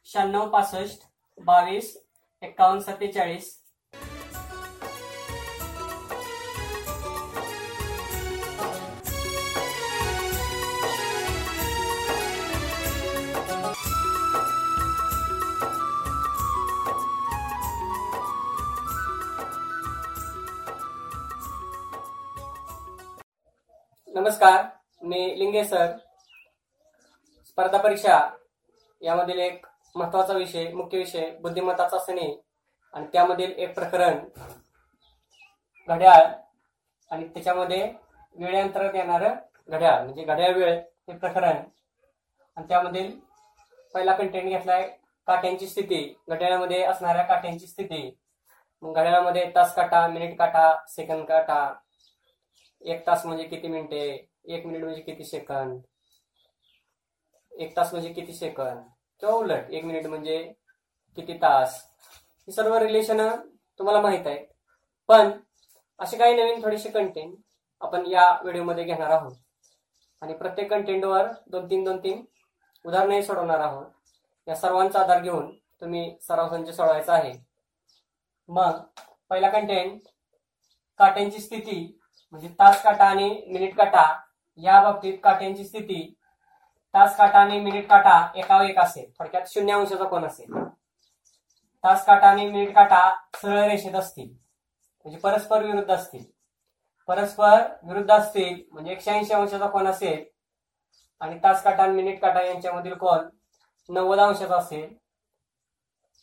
[0.08, 1.02] शहाण्णव पासष्ट
[1.38, 1.96] बावीस
[2.42, 3.50] एकावन्न सत्तेचाळीस
[24.16, 24.62] नमस्कार
[25.02, 25.96] मी लिंगे सर.
[27.46, 28.18] स्पर्धा परीक्षा
[29.02, 32.40] यामधील एक महत्त्वाचा विषय मुख्य विषय बुद्धिमत्ता चाचणी
[32.94, 34.18] आणि त्यामधील एक प्रकरण
[35.88, 36.24] घड्याळ
[37.10, 37.92] आणि त्याच्यामध्ये
[38.36, 39.34] वेळांतरात येणारं
[39.68, 41.62] घड्याळ म्हणजे घड्याळ वेळ हे प्रकरण.
[42.56, 43.18] आणि त्यामधील
[43.94, 44.88] पहिला कंटेंट घेतलाय
[45.26, 46.04] काट्यांची स्थिती.
[46.28, 48.16] घड्याळामध्ये असणाऱ्या काट्यांची स्थिती.
[48.82, 51.74] मग घड्याळामध्ये तास काटा मिनिट काटा सेकंद काटा.
[52.82, 54.28] एक तास म्हणजे किती मिनिटे?
[54.44, 55.80] एक मिनिट म्हणजे किती सेकंद?
[57.52, 58.82] एक तास म्हणजे किती सेकंद?
[59.20, 60.52] किंवा उलट एक मिनिट म्हणजे
[61.16, 61.90] किती तास?
[62.48, 63.20] ही सर्व रिलेशन
[63.78, 64.46] तुम्हाला माहीत आहेत.
[65.08, 65.30] पण
[65.98, 67.34] असे काही नवीन थोडेसे कंटेंट
[67.80, 69.32] आपण या व्हिडिओमध्ये घेणार आहोत.
[70.20, 72.24] आणि प्रत्येक कंटेंटवर दोन तीन दोन तीन
[72.84, 73.86] उदाहरणंही सोडवणार आहोत.
[74.48, 77.32] या सर्वांचा आधार घेऊन तुम्ही सराव संच सोडवायचा आहे.
[78.48, 78.80] मग
[79.30, 80.00] पहिला कंटेंट
[80.98, 81.95] काट्यांची स्थिती
[82.32, 84.04] म्हणजे तास काटा आणि मिनिट काटा
[84.56, 86.02] या बाबतीत काट्यांची स्थिती
[86.94, 89.10] तास काटा आणि मिनिट काटा एकावर एक असेल.
[89.18, 90.54] थोडक्यात शून्य अंशाचा कोण असेल.
[91.84, 93.00] तास काटा आणि मिनिट काटा
[93.34, 94.28] सरळ रेषेत असतील.
[95.04, 96.24] म्हणजे परस्पर विरुद्ध असतील.
[97.08, 100.24] परस्पर विरुद्ध असतील म्हणजे एकशे ऐंशी अंशाचा कोण असेल.
[101.20, 103.28] आणि तास काटा आणि मिनिट काटा यांच्यामधील कोण
[103.88, 104.94] नव्वद अंशाचा असेल.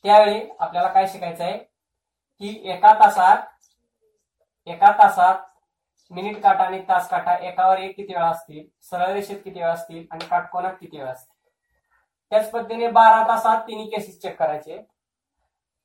[0.06, 3.38] त्यावेळी आपल्याला काय शिकायचं आहे की एका तासात
[4.68, 5.36] एका तासात
[6.14, 8.64] मिनिट काटा आणि तास काटा एकावर एक किती वेळा असतील?
[8.82, 10.06] सरळ रेषेत किती वेळा असतील?
[10.12, 11.32] आणि काटकोनात किती वेळा असतील?
[12.32, 14.82] त्याच पद्धतीने बारा तासात तिन्ही केसेस चेक करायचे.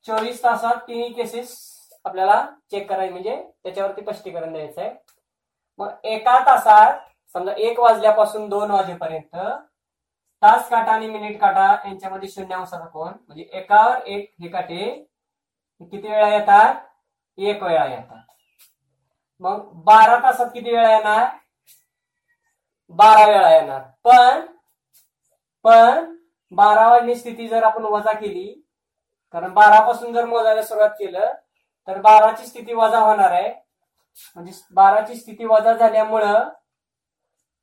[0.06, 1.56] चोवीस तासात तिन्ही केसेस
[2.04, 3.12] आपल्याला चेक करायचे.
[3.12, 4.90] म्हणजे त्याच्यावरती स्पष्टीकरण द्यायचं आहे
[5.78, 6.98] मग एका तासात
[7.34, 9.36] समजा एक वाजल्यापासून दोन वाजेपर्यंत
[10.42, 14.86] तास काटा आणि मिनिट काटा यांच्यामध्ये शून्य अंशाचा कोण म्हणजे एकावर एक हे काटे
[15.80, 16.74] किती वेळा येतात?
[17.38, 18.22] एक वेळा येतात.
[19.40, 21.26] मग बारा तासात किती वेळा येणार?
[22.88, 23.80] बारा वेळा येणार.
[24.04, 24.46] पण
[25.64, 26.14] पण
[26.52, 28.46] बारा वाजली स्थिती जर आपण वजा केली
[29.34, 31.32] कारण बारापासून जर मोजायला सुरुवात केलं
[31.88, 33.52] तर बाराची स्थिती वजा होणार आहे.
[34.36, 36.48] म्हणजे बाराची स्थिती वजा झाल्यामुळं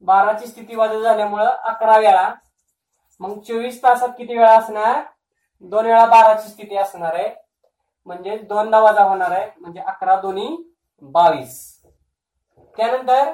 [0.03, 2.33] बाराची स्थिती वजा झाल्यामुळं अकरा वेळा.
[3.21, 5.01] मग चोवीस तासात किती वेळा असणार?
[5.63, 7.29] दोन वेळा बाराची स्थिती असणार आहे.
[8.07, 9.49] म्हणजे दोनदा वजा होणार आहे.
[9.57, 10.55] म्हणजे अकरा दोन्ही
[11.03, 11.55] बावीस.
[12.77, 13.33] त्यानंतर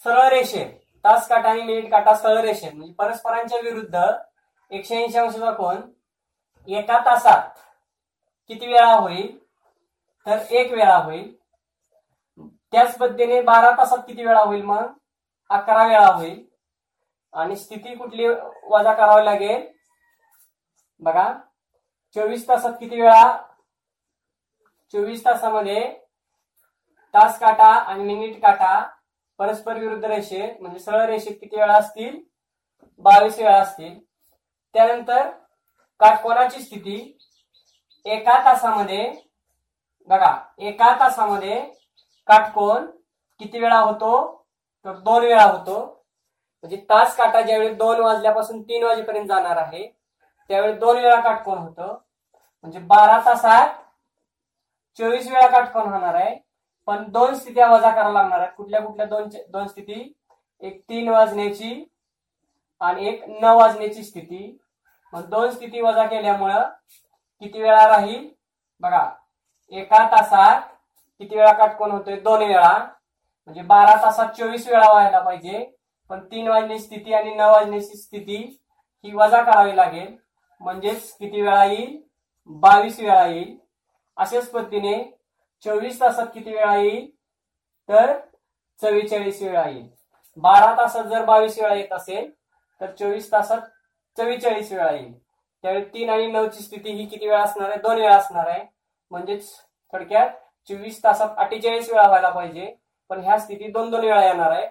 [0.00, 0.64] सरळ रेषे
[1.04, 4.04] तास काटा आणि मिनिट काटा सरळ रेषे म्हणजे परस्परांच्या विरुद्ध
[4.70, 5.80] एकशे ऐंशी अंशाचा कोण
[6.68, 7.58] एका तासात
[8.50, 9.36] किती वेळा होईल?
[10.26, 11.32] तर एक वेळा होईल.
[12.72, 14.86] त्याच पद्धतीने बारा तासात किती वेळा होईल मग?
[15.50, 16.44] अकरा वेळा होईल.
[17.32, 18.28] आणि स्थिती कुठली
[18.64, 19.66] वजा करावी लागेल?
[21.02, 21.32] बघा
[22.16, 23.36] चोवीस तासात किती वेळा?
[24.94, 25.80] चोवीस तासामध्ये
[27.14, 28.80] तास काटा आणि मिनिट काटा
[29.38, 32.18] परस्पर विरुद्ध रेषेत म्हणजे सरळ रेषेत किती वेळा असतील?
[33.04, 33.98] बावीस वेळा असतील.
[34.74, 35.30] त्यानंतर
[36.00, 36.96] काटकोनाची स्थिती?
[38.06, 39.10] एका तासामध्ये
[40.08, 41.60] बघा एका तासामध्ये
[42.28, 42.86] काटकोन
[43.40, 44.12] किती वेळा होतो?
[44.86, 45.78] तर दोन वेळा होतो.
[46.64, 49.86] म्हणजे तास काटा ज्यावेळी दोन वाजल्यापासून तीन वाजेपर्यंत जाणार आहे
[50.50, 51.96] त्यावेळी दोन वेळा काटकोन होतं.
[52.64, 53.74] म्हणजे बारा तासात
[54.98, 56.34] चोवीस वेळा काटकोन होणार आहे.
[56.86, 58.52] पण दोन स्थित्या वजा करावं लागणार आहेत.
[58.56, 60.12] कुठल्या कुठल्या दोन दोन स्थिती?
[60.60, 61.84] एक तीन वाजण्याची
[62.80, 64.58] आणि एक न वाजण्याची स्थिती.
[65.12, 66.68] मग दोन स्थिती वजा केल्यामुळं
[67.40, 68.28] किती वेळा राहील?
[68.80, 69.10] बघा
[69.70, 70.60] एका तासात
[71.18, 72.20] किती वेळा काटकोण होतोय?
[72.20, 72.72] दोन वेळा.
[73.44, 75.76] म्हणजे बारा तासात चोवीस वेळा व्हायला पाहिजे.
[76.10, 78.58] पण तीन वाजण्याची स्थिती आणि न वाजण्याची स्थिती
[79.04, 80.16] ही वजा करावी लागेल.
[80.60, 82.00] म्हणजेच किती वेळा येईल?
[82.46, 83.56] बावीस वेळा येईल.
[84.16, 85.19] अशाच पद्धतीने
[85.64, 87.10] चोवीस तासात किती वेळा येईल?
[87.88, 88.18] तर
[88.80, 89.88] चव्वेचाळीस वेळा येईल.
[90.38, 92.30] बारा तासात जर बावीस वेळा येत असेल
[92.80, 93.60] तर चोवीस तासात
[94.16, 95.12] चव्वेचाळीस वेळा येईल.
[95.64, 97.78] त्यावेळी तीन आणि नऊची स्थिती ही किती वेळा असणार आहे?
[97.78, 98.64] दोन वेळा असणार आहे.
[99.10, 99.50] म्हणजेच
[99.92, 100.30] थोडक्यात
[100.68, 102.74] चोवीस तासात अठ्ठेचाळीस वेळा व्हायला पाहिजे.
[103.10, 104.68] पण ह्या स्थिती दोन दोन वेळा येणार आहे.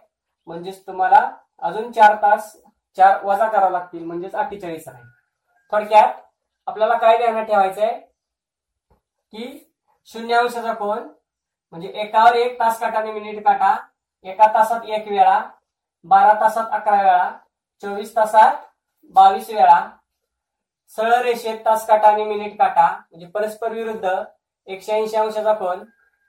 [0.47, 1.29] म्हणजेच तुम्हाला
[1.59, 2.55] अजून चार तास
[2.97, 4.03] चार वजा करावं लागतील.
[4.03, 5.03] म्हणजेच अठ्ठेचाळीस आहे.
[5.71, 6.13] थोडक्यात
[6.67, 7.99] आपल्याला काय ध्यानात ठेवायचं आहे
[9.33, 9.65] की
[10.09, 10.99] शून्य अंशाचा कोण
[11.73, 13.75] म्हणजे एकावर एक तास काटाने मिनिट काटा.
[14.25, 15.39] एका तासात एक वेळा.
[16.05, 17.31] बारा तासात अकरा वेळा.
[17.83, 18.55] चोवीस तासात
[19.15, 19.79] बावीस वेळा.
[20.91, 22.87] सरळ रेषेत तास काटा आणि मिनिट काटा.
[22.87, 24.09] म्हणजे परस्पर विरुद्ध
[24.67, 25.83] एकशे ऐंशी अंशाचा कोण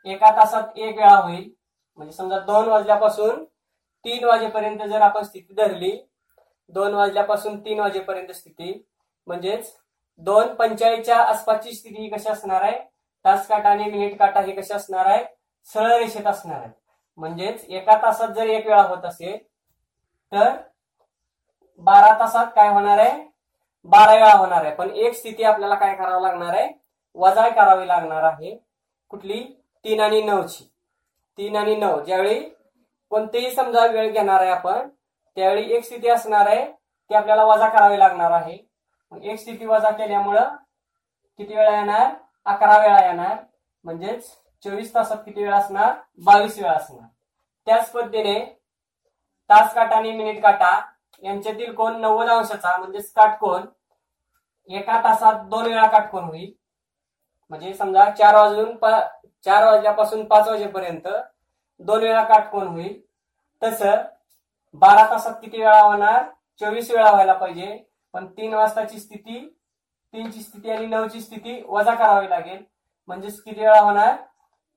[0.06, 1.50] एका तासात एक वेळा होईल.
[1.98, 3.44] म्हणजे समजा दोन वाजल्यापासून
[4.04, 5.90] तीन वाजेपर्यंत जर आपण स्थिती धरली
[6.72, 8.72] दोन वाजल्यापासून तीन वाजेपर्यंत स्थिती
[9.26, 9.74] म्हणजेच
[10.20, 12.78] दोन पंचाळीसच्या आसपासची स्थिती कशी असणार आहे?
[13.24, 15.24] तास काटा आणि मिनिट काटा हे कसे असणार आहे?
[15.68, 16.70] सरळ रेषेत असणार आहे.
[17.18, 19.36] म्हणजेच एका तासात जर एक वेळा होत असेल
[20.32, 20.50] तर
[21.82, 23.18] बारा तासात काय होणार आहे?
[23.84, 24.74] बारा वेळा होणार आहे.
[24.74, 26.68] पण एक स्थिती आपल्याला काय करावं लागणार आहे?
[27.14, 28.56] वजा करावी लागणार आहे.
[29.10, 29.42] कुठली?
[29.84, 30.64] तीन आणि नऊची.
[31.38, 32.00] तीन आणि नऊ.
[32.00, 32.40] ज्यावेळी
[33.12, 34.88] कोणतेही समजा वेळ घेणार आहे आपण
[35.36, 38.58] त्यावेळी एक स्थिती असणार आहे ती आपल्याला वजा करावी लागणार आहे.
[39.22, 40.56] एक स्थिती वजा केल्यामुळं
[41.38, 42.12] किती वेळा येणार?
[42.46, 43.36] अकरा वेळा येणार
[43.84, 44.28] म्हणजेच
[44.64, 45.92] चोवीस तासात किती वेळा असणार?
[46.24, 47.06] बावीस वेळा असणार.
[47.66, 48.38] त्याच पद्धतीने
[49.50, 50.70] तास काटा आणि मिनिट काटा
[51.22, 53.66] यांच्यातील कोण नव्वद अंशाचा म्हणजेच काटकोन
[54.68, 56.52] एका तासात दोन वेळा काटकोन होईल.
[57.50, 58.76] म्हणजे समजा चार वाजून
[59.44, 61.08] चार वाजल्यापासून पाच वाजेपर्यंत
[61.80, 63.00] दोन वेळा काटकोन होईल.
[63.62, 64.02] तसं
[64.74, 66.24] बारा तासात किती वेळा होणार?
[66.60, 67.76] चोवीस वेळा व्हायला पाहिजे.
[68.14, 69.38] पण तीन वाजताची स्थिती
[70.12, 72.62] तीनची स्थिती आणि नऊची स्थिती वजा करावी लागेल.
[73.08, 74.16] म्हणजेच किती वेळा होणार?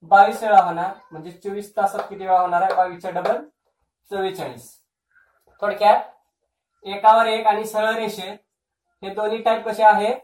[0.04, 0.94] बावीस वेळा होणार.
[1.12, 2.74] म्हणजे चोवीस तासात किती वेळा होणार आहे?
[2.74, 3.42] बावीसच्या डबल
[4.12, 4.72] चव्वेचाळीस.
[5.62, 8.38] थोडक्यात एकावर एक आणि सरळ रेषेत
[9.04, 10.16] हे दोन्ही टाईप कसे आहेत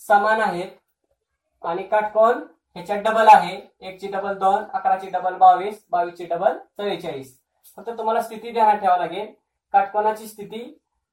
[0.00, 0.70] समान आहेत.
[1.62, 2.42] आणि काटकोन
[2.74, 3.60] ह्याच्यात डबल आहे.
[3.80, 7.38] एकची डबल दोन अकराची डबल बावीस बावीसची डबल चव्वेचाळीस.
[7.76, 9.32] फक्त तुम्हाला स्थिती ध्यानात ठेवावी लागेल.
[9.72, 10.62] काटकोनाची स्थिती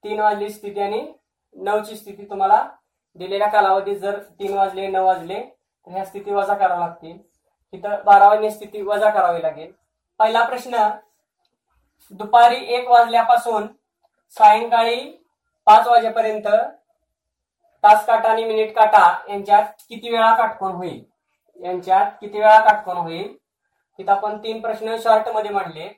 [0.03, 1.13] तीन वाजली स्थिती आणि
[1.55, 2.67] नऊची स्थिती तुम्हाला
[3.17, 7.17] दिलेल्या कालावधीत जर तीन वाजले नऊ वाजले तर ह्या स्थिती वजा कराव्या लागतील
[7.73, 9.71] तिथं बारावानी स्थिती वजा करावी लागेल.
[10.19, 10.87] पहिला प्रश्न
[12.11, 13.67] दुपारी एक वाजल्यापासून
[14.37, 14.99] सायंकाळी
[15.67, 16.47] पाच वाजेपर्यंत
[17.83, 21.03] तास काटा आणि मिनिट काटा यांच्यात किती वेळा काटकोन होईल?
[21.59, 23.35] यांच्यात किती वेळा काटकोन होईल?
[23.99, 25.89] तिथं आपण तीन प्रश्न शॉर्टमध्ये मांडले.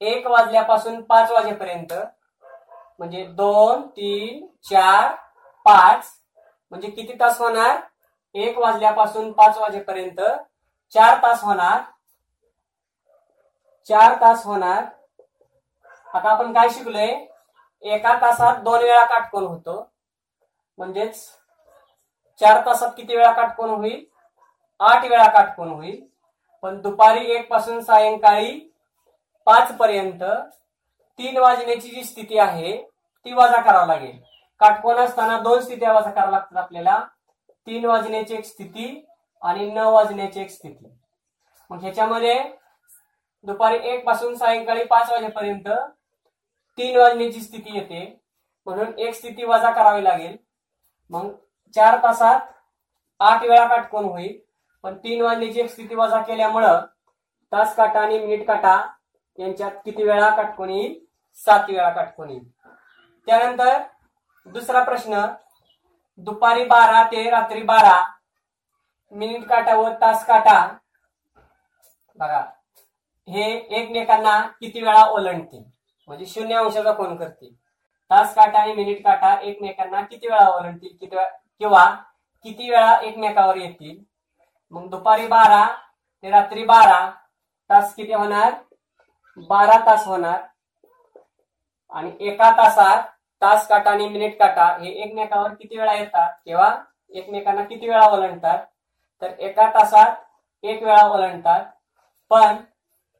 [0.00, 1.92] एक वाजल्यापासून पाच वाजेपर्यंत
[2.98, 5.14] म्हणजे दोन तीन चार
[5.66, 6.10] पाच
[6.72, 7.80] म्हणजे किती तास होणार?
[8.34, 10.20] एक वाजल्यापासून पाच वाजेपर्यंत
[10.92, 11.80] चार तास होणार.
[13.88, 14.84] चार तास होणार.
[16.14, 17.26] आता आपण काय शिकलोय?
[17.82, 19.92] एका तासात दोन वेळा काटकोन होतो.
[20.78, 21.28] म्हणजेच
[22.40, 24.04] चार तासात किती वेळा काटकोन होईल?
[24.80, 26.06] आठ वेळा काटकोन होईल.
[26.62, 28.58] पण दुपारी एक पासून सायंकाळी
[29.46, 30.22] पाच पर्यंत
[31.18, 34.31] तीन वाजण्याची जी स्थिती आहे ती वजा करावी लागेल.
[34.62, 37.04] काटकोन असताना दोन स्थिती वाजा करावं लागतात आपल्याला.
[37.66, 39.06] तीन वाजण्याची एक स्थिती
[39.42, 40.92] आणि नऊ वाजण्याची एक स्थिती.
[41.70, 42.42] मग ह्याच्यामध्ये
[43.44, 45.68] दुपारी एक पासून सायंकाळी पाच वाजेपर्यंत
[46.78, 48.20] तीन वाजण्याची स्थिती येते.
[48.66, 50.36] म्हणून एक स्थिती वजा करावी लागेल.
[51.10, 51.32] मग
[51.74, 52.40] चार तासात
[53.20, 54.38] आठ वेळा काटकोन होईल.
[54.82, 56.80] पण तीन वाजण्याची एक स्थिती वजा केल्यामुळं
[57.52, 58.80] तास काटा आणि मिनिट काटा
[59.38, 61.04] यांच्यात किती वेळा काटकोन येईल?
[61.34, 62.50] सात वेळा काटकोन येईल.
[63.26, 63.78] त्यानंतर
[64.46, 65.26] दुसरा प्रश्न
[66.18, 67.96] दुपारी बारा ते रात्री बारा
[69.12, 70.56] मिनिट काटा व तास काटा.
[72.16, 72.40] बघा
[73.28, 73.44] हे
[73.78, 75.62] एकमेकांना किती वेळा ओलांडतील?
[76.08, 77.54] म्हणजे शून्य अंशाचा कोण करतील?
[78.10, 80.96] तास काटा आणि मिनिट काटा एकमेकांना किती वेळा ओलांडतील?
[81.00, 81.28] किती वेळा
[81.58, 81.84] किंवा
[82.44, 84.02] किती वेळा एकमेकावर येतील?
[84.70, 85.66] मग दुपारी बारा
[86.22, 87.10] ते रात्री बारा
[87.70, 88.52] तास किती होणार?
[89.36, 90.42] बारा तास होणार.
[91.90, 93.02] आणि एका तासात
[93.42, 96.32] तास काटा आणि मिनिट काटा हे एकमेकावर किती वेळा येतात?
[96.44, 96.74] किंवा
[97.10, 98.64] एकमेकांना किती वेळा ओलांडतात?
[99.22, 100.16] तर एका तासात
[100.62, 101.64] एक वेळा ओलांडतात.
[102.30, 102.56] पण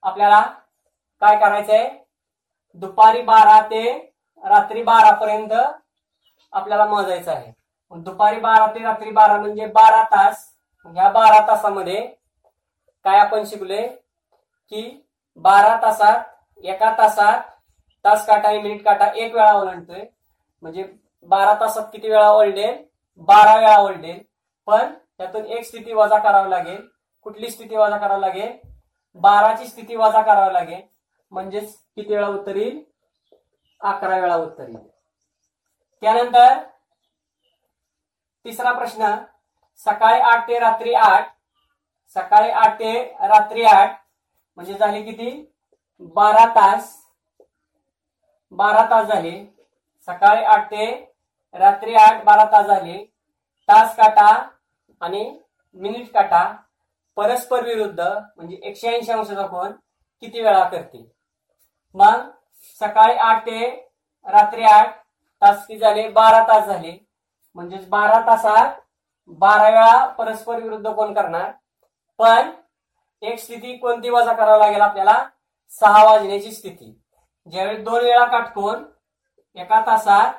[0.02, 0.40] आपल्याला
[1.22, 1.88] काय करायचंय?
[2.74, 3.82] दुपारी बारा ते
[4.42, 5.52] रात्री बारा पर्यंत
[6.52, 7.52] आपल्याला मोजायचं आहे.
[7.92, 10.48] दुपारी बारा ते रात्री बारा म्हणजे बारा तास.
[10.86, 12.00] ह्या बारा तासामध्ये
[13.04, 13.86] काय आपण शिकलोय?
[14.72, 15.06] की
[15.36, 16.24] बारा तासात
[16.64, 17.40] एका तासात
[18.04, 20.04] तास काटा आणि मिनिट काटा एक वेळा ओलांडतोय.
[20.62, 20.84] म्हणजे
[21.28, 22.82] बारा तासात किती वेळा ओलडेल?
[23.28, 24.22] बारा वेळा ओलडेल.
[24.66, 26.86] पण त्यातून एक स्थिती वजा करावी लागेल.
[27.22, 28.56] कुठली स्थिती वजा करावी लागेल?
[29.16, 30.80] बाराची स्थिती वजा करावी लागेल.
[31.32, 32.82] म्हणजेच किती वेळा उत्तर येईल
[33.80, 34.88] अकरा वेळा उत्तर येईल
[36.02, 36.58] त्यानंतर
[38.44, 39.14] तिसरा प्रश्न
[39.80, 41.30] सकाळी आठ ते रात्री आठ
[42.16, 43.96] सकाळी आठ ते रात्री आठ
[44.56, 45.30] म्हणजे झाले किती?
[46.00, 47.01] बारा तास
[48.52, 49.32] बारा तास झाले.
[50.06, 51.14] सकाळी आठ ते
[51.54, 53.04] रात्री आठ बारा तास झाले.
[53.68, 54.48] तास काटा
[55.00, 55.38] आणि
[55.74, 56.56] मिनिट काटा
[57.16, 59.72] परस्पर विरुद्ध म्हणजे एकशे ऐंशी अंशाचा कोण
[60.20, 61.12] किती वेळा करते?
[61.94, 62.30] मग
[62.80, 63.90] सकाळी आठ ते
[64.26, 64.96] रात्री आठ
[65.42, 66.08] तास किती झाले?
[66.08, 67.06] बारा तास झाले.
[67.54, 68.74] म्हणजेच बारा तासात
[69.26, 71.50] बारा वेळा परस्पर विरुद्ध कोण करणार?
[72.18, 72.50] पण
[73.22, 75.24] एक स्थिती कोणती वजा करावी लागेल आपल्याला?
[75.70, 77.01] सहा वाजण्याची स्थिती.
[77.46, 78.84] ज्यावेळी दोन वेळा काटकोन
[79.56, 80.34] एका तासात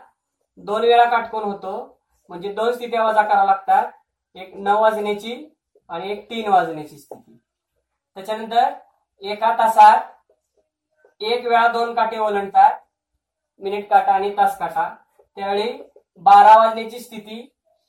[0.58, 2.00] दोन वेळा काटकोन होतो.
[2.30, 3.92] म्हणजे दोन स्थित्या वजा कराव्या लागतात.
[4.36, 5.54] एक नऊ वाजण्याची
[5.90, 7.38] आणि एक तीन वाजण्याची स्थिती.
[8.16, 8.74] त्याच्यानंतर
[9.22, 12.80] एका तासात एक वेळा दोन काटे ओलांडतात.
[13.60, 14.90] मिनिट काटा आणि तास काटा.
[15.38, 15.72] त्यावेळी
[16.18, 17.40] बारा वाजण्याची स्थिती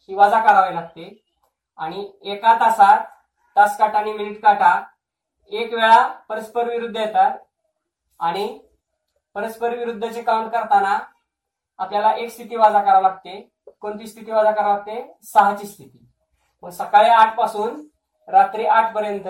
[0.09, 1.25] ही वजा करावी लागते.
[1.77, 3.05] आणि एका तासात
[3.57, 4.83] तास काटा आणि मिनिट काटा
[5.53, 7.39] एक वेळा परस्पर विरुद्ध येतात.
[8.21, 8.59] आणि
[9.35, 10.99] परस्पर विरुद्धचे काउंट करताना
[11.79, 13.51] आपल्याला एक स्थिती वाजा करावी लागते.
[13.81, 15.15] कोणती स्थिती वाजा करावी लागते?
[15.23, 16.07] सहाची स्थिती.
[16.63, 17.89] मग सकाळी आठपासून
[18.29, 19.29] रात्री आठ पर्यंत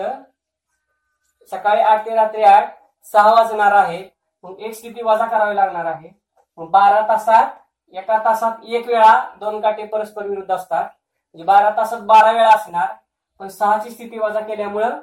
[1.51, 2.75] सकाळी आठ ते रात्री आठ
[3.05, 4.03] सहा वाजणार आहे.
[4.43, 6.09] मग एक स्थिती वजा करावी लागणार आहे.
[6.57, 7.51] मग बारा तासात
[7.93, 10.83] एका तासात एक वेळा दोन काटे परस्पर विरुद्ध असतात.
[10.83, 12.93] म्हणजे बारा तासात बारा वेळा असणार.
[13.39, 14.99] पण सहाची स्थिती वजा केल्यामुळं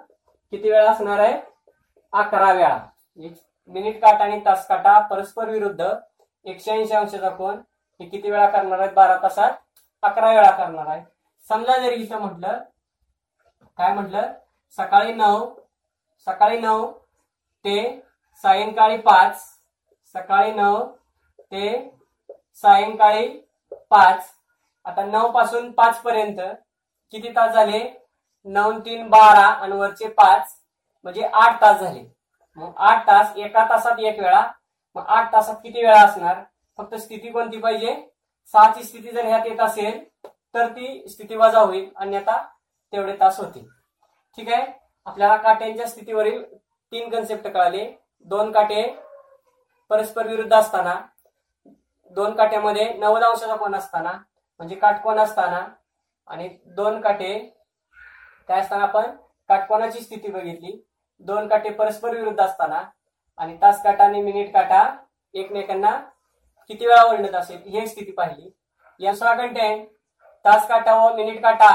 [0.50, 1.40] किती वेळा असणार आहे?
[2.12, 2.76] अकरा वेळा.
[3.16, 5.84] म्हणजे मिनिट काट आणि तास काटा परस्पर विरुद्ध
[6.46, 7.58] एकशे ऐंशी अंशाचा कोण?
[8.00, 8.92] हे किती वेळा करणार आहेत?
[8.92, 9.52] बारा तासात
[10.02, 11.04] अकरा वेळा करणार आहे
[11.50, 12.58] समजा जरी इथं म्हटलं
[13.78, 14.32] काय म्हटलं?
[14.78, 15.46] सकाळी नऊ
[16.26, 16.86] सकाळी नऊ
[17.64, 17.78] ते
[18.44, 19.42] सायंकाळी पाच
[20.14, 20.84] सकाळी नऊ
[21.52, 21.68] ते
[22.62, 23.28] सायंकाळी
[23.90, 24.30] पाच.
[24.86, 26.40] आता नऊ पासून पाच पर्यंत
[27.14, 27.80] किती तास झाले?
[28.46, 30.56] नऊ तीन बारा आणि वरचे पाच
[31.04, 32.04] म्हणजे आठ तास झाले.
[32.57, 34.42] मग आठ तास एका तासात एक वेळा.
[34.96, 36.42] मग आठ तासात किती वेळा असणार?
[36.78, 37.94] फक्त स्थिती कोणती पाहिजे?
[38.55, 40.03] सहाची स्थिती जर ह्यात येत असेल
[40.55, 41.88] तर ती स्थिती वजा होईल.
[41.96, 42.36] अन्यथा
[42.92, 43.66] तेवढे तास होतील.
[44.38, 44.66] ठीक आहे?
[45.07, 46.42] आपल्याला काट्यांच्या स्थितीवरील
[46.92, 47.84] तीन कन्सेप्ट कळाले.
[48.26, 48.82] दोन काटे
[49.90, 50.94] परस्पर विरुद्ध असताना
[52.12, 54.12] दोन काट्यामध्ये नव्वद अंशाचा कोण असताना
[54.61, 55.64] म्हणजे काटकोण असताना
[56.28, 57.38] आणि दोन काटे
[58.48, 59.11] काय असताना आपण
[59.48, 60.72] काटकोनाची स्थिती बघितली.
[61.26, 62.82] दोन काटे परस्पर विरुद्ध असताना
[63.38, 64.82] आणि तास काटा आणि मिनिट काटा
[65.34, 65.90] एकमेकांना
[66.70, 68.50] किती वेळा ओरडत असेल ही स्थिती पाहिली.
[69.00, 69.88] या सहा कंटेंट
[70.44, 71.72] तास काटा व मिनिट काटा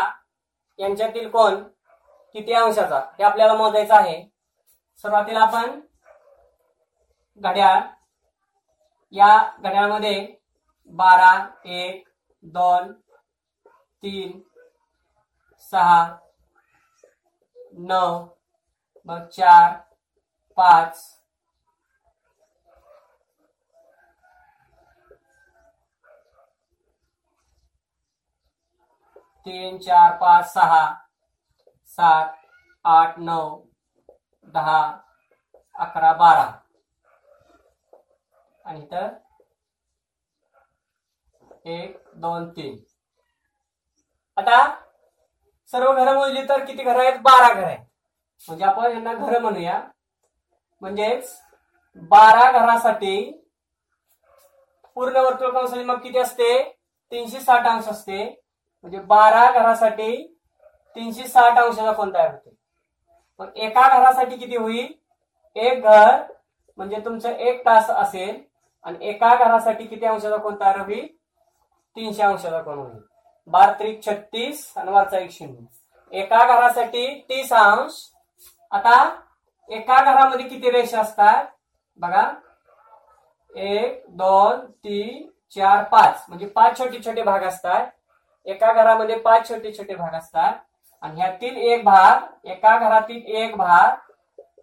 [0.80, 1.64] यांच्यातील कोण?
[2.36, 3.00] किती अंशाचा?
[3.18, 4.22] हे आपल्याला मोजायचं आहे.
[4.98, 5.80] सुरुवातीला आपण
[7.42, 7.82] घड्याळ.
[9.14, 10.28] या घड्याळमध्ये
[10.94, 11.34] बारा
[11.66, 12.08] एक
[12.44, 12.92] दोन
[14.04, 14.40] तीन
[15.72, 16.16] सहा
[17.74, 18.26] नऊ
[19.08, 19.74] मग चार
[20.58, 20.98] पाच.
[29.46, 30.84] तीन चार पाच सहा.
[31.86, 32.34] सात
[32.86, 33.62] आठ नऊ
[34.48, 34.82] दहा
[35.76, 36.48] अकरा बारा.
[38.66, 39.08] आणि तर
[41.66, 42.78] एक दोन तीन.
[44.38, 44.60] आता
[45.72, 47.20] सर्व घरं मोजली तर किती घरं आहेत?
[47.22, 47.87] बारा घरं आहेत.
[48.46, 49.82] म्हणजे आपण यांना घर म्हणूया.
[50.82, 51.42] म्हणजेच
[51.96, 53.32] बारा घरासाठी
[54.96, 56.74] पूर्ण वर्तुळ कंसाची मग किती असते?
[57.12, 58.24] तीनशे साठ अंश असते.
[58.82, 60.36] म्हणजे बारा घरासाठी
[60.96, 62.56] तीनशे साठ अंशाचा कोण तयार होते?
[63.40, 64.94] मग एका घरासाठी किती होईल?
[65.56, 66.22] एक घर
[66.78, 68.44] म्हणजे तुमचं एक तास असेल.
[68.84, 71.08] आणि एका घरासाठी किती अंशाचा कोण तयार होईल?
[71.96, 73.00] तीनशे अंशाचा कोण होईल?
[73.48, 75.66] बार त्रिक छत्तीस आणि वरचा एक शून्य.
[76.12, 77.94] एका घरासाठी तीस अंश
[78.72, 78.96] आता
[79.70, 81.46] एका घरामध्ये किती रेषा असतात?
[82.00, 82.32] बघा.
[83.56, 86.26] एक दोन तीन चार पाच.
[86.30, 87.86] म्हणजे पाच छोटे छोटे भाग असतात.
[88.46, 90.54] एका घरामध्ये पाच छोटे छोटे भाग असतात.
[91.04, 93.96] आणि ह्यातील एक भाग एका घरातील एक भाग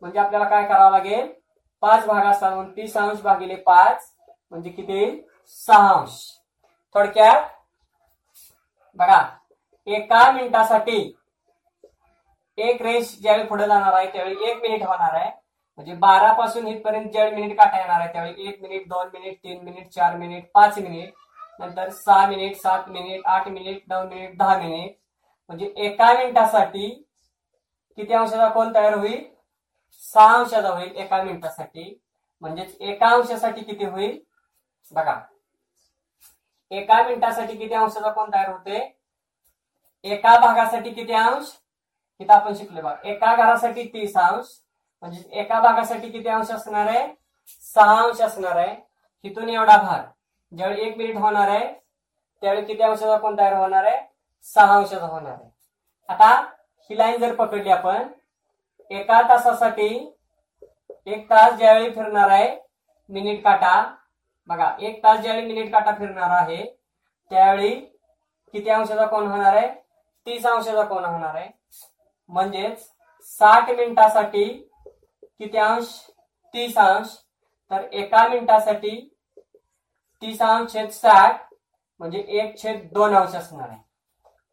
[0.01, 1.33] म्हणजे आपल्याला काय करावं लागेल?
[1.83, 4.11] पाच भाग असतात म्हणून तीस अंश भागिले पाच
[4.53, 5.27] म्हणजे किती?
[5.53, 6.21] सहा अंश.
[6.95, 7.43] थोडक्यात
[8.97, 9.23] बघा.
[9.87, 10.99] एका मिनिटासाठी
[12.59, 15.31] एक रेष ज्यावेळी पुढे जाणार आहे त्यावेळी एक मिनिट होणार आहे.
[15.79, 19.65] म्हणजे बारा पासून इथपर्यंत ज्यावेळी मिनिट काटा येणार आहे त्यावेळी एक मिनिट दोन मिनिट तीन
[19.65, 21.13] मिनिट चार मिनिट पाच मिनिट
[21.61, 24.97] नंतर सहा मिनिट सात मिनिट आठ मिनिट नऊ मिनिट दहा मिनिट
[25.51, 26.89] म्हणजे एका मिनिटासाठी
[27.99, 29.23] किती अंशाचा कोण तयार होईल?
[30.03, 32.01] सहा अंशाचा होईल एका मिनिटासाठी.
[32.43, 34.19] म्हणजेच एका अंशासाठी किती होईल?
[34.93, 35.21] बघा.
[36.71, 38.79] एका मिनिटासाठी किती अंशाचा कोण तयार होते?
[40.05, 41.53] एका भागासाठी किती अंश?
[42.21, 42.95] इथं आपण शिकलो बघा.
[43.05, 44.47] एका घरासाठी तीस अंश
[45.03, 47.07] म्हणजे एका भागासाठी किती अंश असणार आहे?
[47.75, 48.75] सहा अंश असणार आहे.
[49.25, 50.03] तिथून एवढा भाग
[50.53, 51.73] ज्यावेळी एक मिनिट होणार आहे
[52.43, 53.99] त्यावेळी किती अंशाचा कोण तयार होणार आहे?
[54.47, 55.51] सहा अंशाचा होणार आहे.
[56.09, 56.29] आता
[56.91, 58.09] ही लाईन जर पकडली आपण
[58.91, 59.89] एका तासासाठी
[61.07, 62.57] एक तास ज्यावेळी फिरणार आहे
[63.11, 63.85] मिनिट काटा.
[64.49, 66.65] बघा एक तास ज्यावेळी मिनिट काटा फिरणार आहे
[67.31, 67.71] त्यावेळी
[68.55, 69.69] किती अंशाचा कोण होणार आहे?
[70.27, 71.49] तीस अंशाचा कोण होणार आहे?
[72.29, 72.89] म्हणजेच
[73.31, 74.45] साठ मिनिटासाठी
[75.23, 75.87] किती अंश?
[76.55, 77.17] तीस अंश.
[77.71, 78.97] तर एका मिनिटासाठी
[80.23, 81.43] तीस अंश छेद साठ
[82.01, 83.79] म्हणजे एक छेद दोन अंश असणार आहे.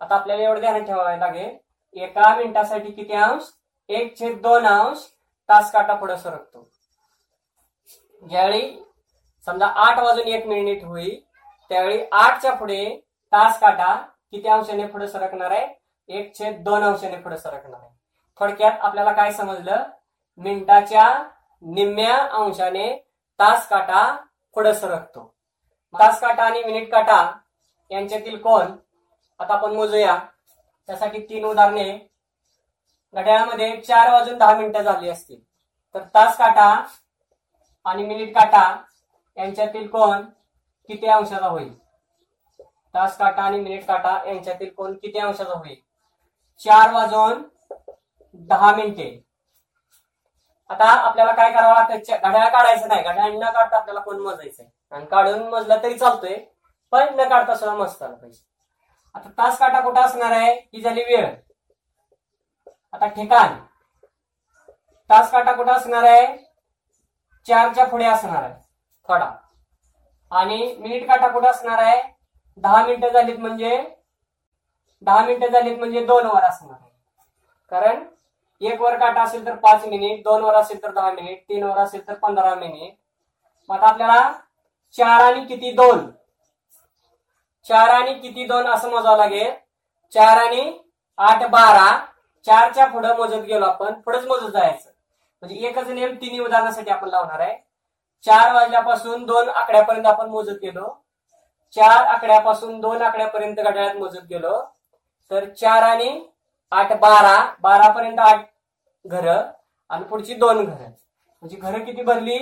[0.01, 1.57] आता आपल्याला एवढं ध्यानात ठेवावे लागेल.
[1.95, 3.51] एका मिनिटासाठी किती अंश?
[3.89, 5.07] एक छेद दोन अंश.
[5.49, 6.67] तास काटा पुढे सरकतो.
[8.24, 8.78] ज्यावेळी
[9.47, 11.19] समजा आठ वाजून एक मिनिट होईल
[11.72, 12.86] त्यावेळी आठच्या पुढे
[13.34, 13.93] तास काटा
[14.32, 15.67] किती अंशाने पुढे सरकणार आहे?
[16.12, 17.89] एक छेद दोन अंशाने पुढे सरकणार आहे
[18.39, 19.84] थोडक्यात आपल्याला काय समजलं?
[20.39, 21.05] मिनिटाच्या
[21.64, 22.88] निम्म्या अंशाने
[23.39, 24.03] तास काटा
[24.55, 25.24] पुढे सरकतो.
[25.93, 27.20] तास काटा आणि मिनिट काटा
[27.91, 28.72] यांच्यातील कोण
[29.39, 30.18] आता आपण मोजूया.
[30.89, 31.91] त्यासाठी तीन उदाहरणे.
[33.14, 35.39] घड्याळामध्ये चार वाजून दहा मिनिटं झाली असतील.
[35.95, 36.70] तर तास काटा
[37.86, 38.64] आणि मिनिट काटा
[39.38, 40.22] यांच्यातील कोण
[40.89, 41.74] किती अंशाचा होईल?
[42.93, 45.80] तास काटा आणि मिनिट काटा यांच्यातील कोण किती अंशाचा होईल?
[46.66, 47.43] चार वाजून
[48.34, 49.22] दहा मिनिटे.
[50.70, 53.03] आता आपल्याला काय करावं लागतं घड्याळ काढायचं नाही.
[53.03, 54.66] घड्याळ न काढता आपल्याला कोण मोजायचंय?
[54.91, 56.36] आणि काढून मोजलं तरी चालतोय
[56.91, 58.43] पण न काढता सुद्धा मस्त आलं पाहिजे.
[59.16, 60.53] आता तास काटा कुठं असणार आहे?
[60.53, 61.36] ही झाली वेळ.
[62.93, 63.55] आता ठिकाण.
[65.09, 66.38] तास काटा कुठं असणार आहे?
[67.47, 68.53] चारच्या पुढे असणार आहे.
[69.09, 69.32] थोडा.
[70.32, 72.01] आणि मिनिट काटा कुठं असणार आहे?
[72.57, 73.95] दहा मिनिटं झालीत म्हणजे
[75.02, 76.78] दहा मिनिटं झालीत म्हणजे दोन वर असणार.
[76.82, 76.89] आहे
[77.72, 78.04] कारण
[78.62, 81.78] एक वर काटा असेल तर पाच मिनिट दोन वर असेल तर दहा मिनिट तीन वर
[81.78, 82.93] असेल तर पंधरा मिनिट.
[83.70, 84.32] मग आता आपल्याला
[84.95, 86.10] चार आणि किती दोन?
[87.66, 89.52] चार आणि किती दोन असं मोजावं लागेल.
[90.14, 90.80] चार आणि
[91.18, 91.89] आठ बारा.
[92.45, 94.89] चारच्या पुढं मोजत गेलो आपण पुढेच मोजत जायचं.
[95.43, 97.56] म्हणजे एकच नियम तिन्ही उदाहरणासाठी आपण लावणार आहे.
[98.24, 100.88] चार वाजल्यापासून दोन आकड्यापर्यंत आपण मोजत गेलो.
[101.74, 104.62] चार आकड्यापासून दोन आकड्यापर्यंत घड्याळात मोजत गेलो.
[105.32, 106.09] तर चार आणि
[106.71, 107.38] आठ बारा.
[107.61, 108.45] बारा पर्यंत आठ
[109.05, 109.27] घर
[109.89, 110.73] आणि पुढची दोन घर.
[110.73, 112.38] म्हणजे घरं किती भरली?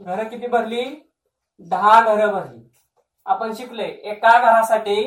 [0.00, 0.84] घरं किती भरली?
[1.60, 2.60] दहा घरं भरली.
[3.26, 5.02] आपण शिकलोय एका घरासाठी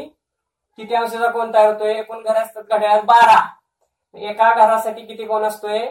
[0.78, 1.94] किती अंशाचा कोण तयार होतोय?
[1.94, 3.40] एकूण घर असतात घड्याळ बारा.
[4.16, 5.86] एका घरासाठी किती कोण असतोय?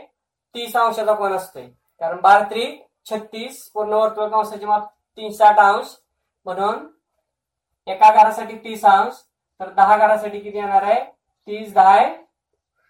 [0.55, 1.67] तीस अंशाचा कोण असतोय?
[2.01, 2.67] कारण बारा त्री
[3.11, 5.95] छत्तीस पूर्ण वर्तुळ अंशाची माप तीन साठ अंश.
[6.47, 6.87] म्हणून
[7.87, 9.15] एका घरासाठी तीस अंश.
[9.61, 11.05] तर दहा घरासाठी किती येणार आहे?
[11.47, 12.15] तीस दहा आहे.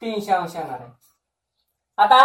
[0.03, 0.91] तीनशे अंश येणार आहे.
[1.99, 2.19] आता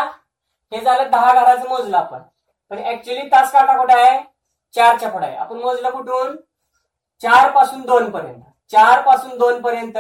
[0.72, 2.22] हे झालं दहा घराचं मोजलं आपण.
[2.70, 4.20] पण ऍक्च्युली तास काटा कुठे आहे?
[4.76, 5.36] चारच्या पुढे आहे.
[5.36, 6.36] आपण मोजलं कुठून?
[7.22, 8.44] चारपासून दोन पर्यंत.
[8.72, 9.98] चारपासून दोन पर्यंत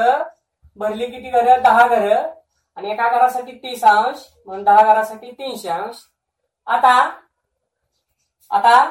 [0.75, 1.61] भरली किती घरं?
[1.61, 2.29] दहा घरं.
[2.75, 5.95] आणि एका घरासाठी तीस अंश म्हणून दहा घरासाठी तीनशे अंश.
[6.67, 6.93] आता
[8.51, 8.85] आता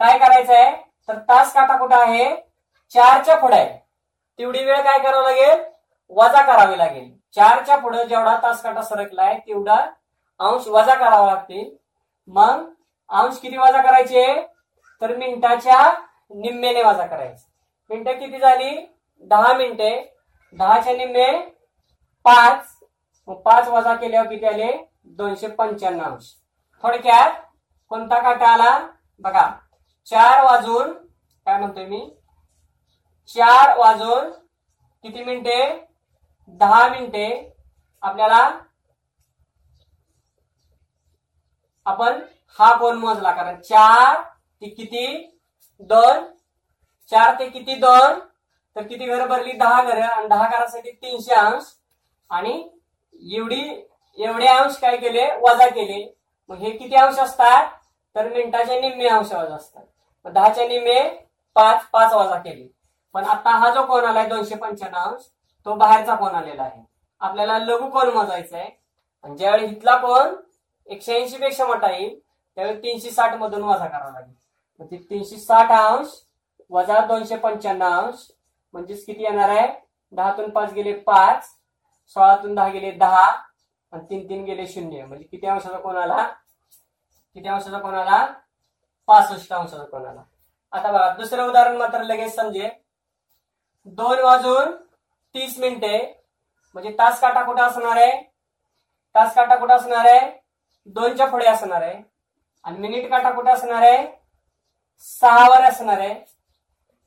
[0.00, 0.76] काय करायचं आहे
[1.08, 2.36] तर तास काटा कुठं आहे?
[2.94, 3.87] चारच्या पुढे आहे.
[4.38, 5.64] तेवढी वेळ काय करावं लागेल?
[6.10, 7.10] वजा करावी लागेल.
[7.34, 9.76] चारच्या पुढे जेवढा तास काटा सरकलाय तेवढा
[10.40, 11.76] अंश वजा करावा लागतील.
[12.26, 12.64] मग
[13.10, 14.46] अंश किती वजा करायचे?
[15.02, 15.92] तर मिनिटाच्या
[16.30, 17.46] निम्मेने वजा करायचे.
[17.90, 18.94] मिनिटं किती झाली?
[19.22, 20.14] दहा मिनिटे.
[20.52, 21.30] दहाच्या निम्मे
[22.24, 22.74] पाच.
[23.44, 24.72] पाच वजा केल्यावर किती आले?
[25.04, 26.34] दोनशे पंच्याण्णव अंश.
[26.82, 27.30] थोडक्यात
[27.88, 28.78] कोणता काटा आला?
[29.18, 29.50] बघा
[30.06, 30.92] चार वाजून
[31.46, 32.17] काय म्हणतोय मी?
[33.34, 34.30] चार वाजून
[35.02, 35.86] किती मिनिटे?
[36.48, 37.52] दहा मिनिटे.
[38.02, 38.58] आपल्याला
[41.86, 42.20] आपण
[42.58, 44.22] हा कोण मोजला कारण चार
[44.60, 45.38] ते किती?
[45.80, 46.24] दोन.
[47.10, 48.18] चार ते किती दोन?
[48.76, 49.52] तर किती घरं भरली?
[49.52, 50.02] दहा घरं.
[50.02, 51.64] आणि दहा घरासाठी तीनशे अंश.
[52.30, 52.68] आणि
[53.36, 55.26] एवढी एवढे अंश काय केले?
[55.26, 56.16] वजा केले.
[56.48, 57.70] मग हे किती अंश असतात?
[58.14, 59.84] तर मिनिटाचे निम्मे अंश वजा असतात.
[60.24, 61.08] मग दहाच्या निम्मे
[61.54, 62.77] पाच पाच वजा केले.
[63.14, 65.22] पण आता हा जो कोण आलाय दोनशे पंच्याण्णव अंश
[65.66, 66.82] तो बाहेरचा कोण आलेला आहे?
[67.20, 68.70] आपल्याला लघु कोण मोजायचा आहे
[69.24, 70.34] आणि ज्यावेळी इथला कोण
[70.88, 74.34] एकशे ऐंशी पेक्षा मोठा येईल त्यावेळी तीनशे साठ मधून वजा करावा लागेल.
[74.80, 76.08] म्हणजे तीनशे साठ अंश
[76.70, 78.26] वजा दोनशे पंच्याण्णव अंश
[78.74, 79.68] म्हणजेच किती येणार आहे?
[80.12, 81.44] दहातून पाच गेले पाच
[82.16, 83.24] सोळातून दहा गेले दहा
[83.92, 85.04] आणि तीन तीन गेले शून्य.
[85.04, 86.22] म्हणजे किती अंशाचा कोण आला?
[87.36, 88.26] किती अंशाचा कोण आला?
[89.08, 90.22] पासष्ट अंशाचा कोण आला?
[90.72, 92.68] आता बघा दुसरं उदाहरण मात्र लगेच समजेल.
[93.88, 94.72] दोन वाजून
[95.34, 95.98] तीस मिनिटे.
[96.74, 98.22] म्हणजे तास काटा कुठं असणार आहे?
[99.14, 100.30] तास काटा कुठं असणार आहे?
[100.86, 102.02] दोनच्या पुढे असणार आहे.
[102.64, 104.06] आणि मिनिट काटा कुठं असणार आहे?
[104.98, 106.14] सहावर असणार आहे.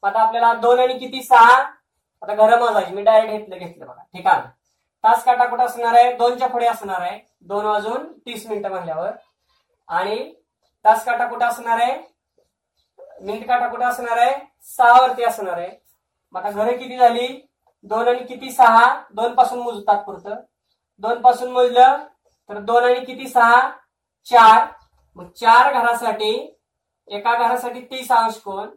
[0.03, 1.23] आता आपल्याला दोन आणि किती?
[1.23, 1.61] सहा.
[2.21, 4.03] आता घर मोजायची मी डायरेक्ट घेतलं घेतलं बघा.
[4.03, 4.41] ठीक आहे.
[5.03, 6.13] तास काटा कुठं असणार आहे?
[6.13, 7.19] दोनच्या पुढे असणार आहे.
[7.41, 9.11] दोन वाजून तीस मिनिटं म्हणल्यावर
[9.87, 10.33] आणि
[10.85, 11.97] तास काटा कुठं असणार आहे?
[13.21, 14.35] मिनिट काटा कुठं असणार आहे?
[14.61, 15.80] सहा वरती असणार आहे.
[16.33, 17.27] मग आता घरं किती झाली?
[17.83, 18.87] दोन आणि किती सहा?
[19.11, 20.35] दोन पासून मोजू तात्पुरतं
[21.03, 21.97] दोन पासून मोजलं
[22.49, 23.69] तर दोन आणि किती सहा?
[24.27, 24.67] चार.
[25.15, 26.33] मग चार घरासाठी
[27.07, 28.69] एका घरासाठी तीस अंश कोण?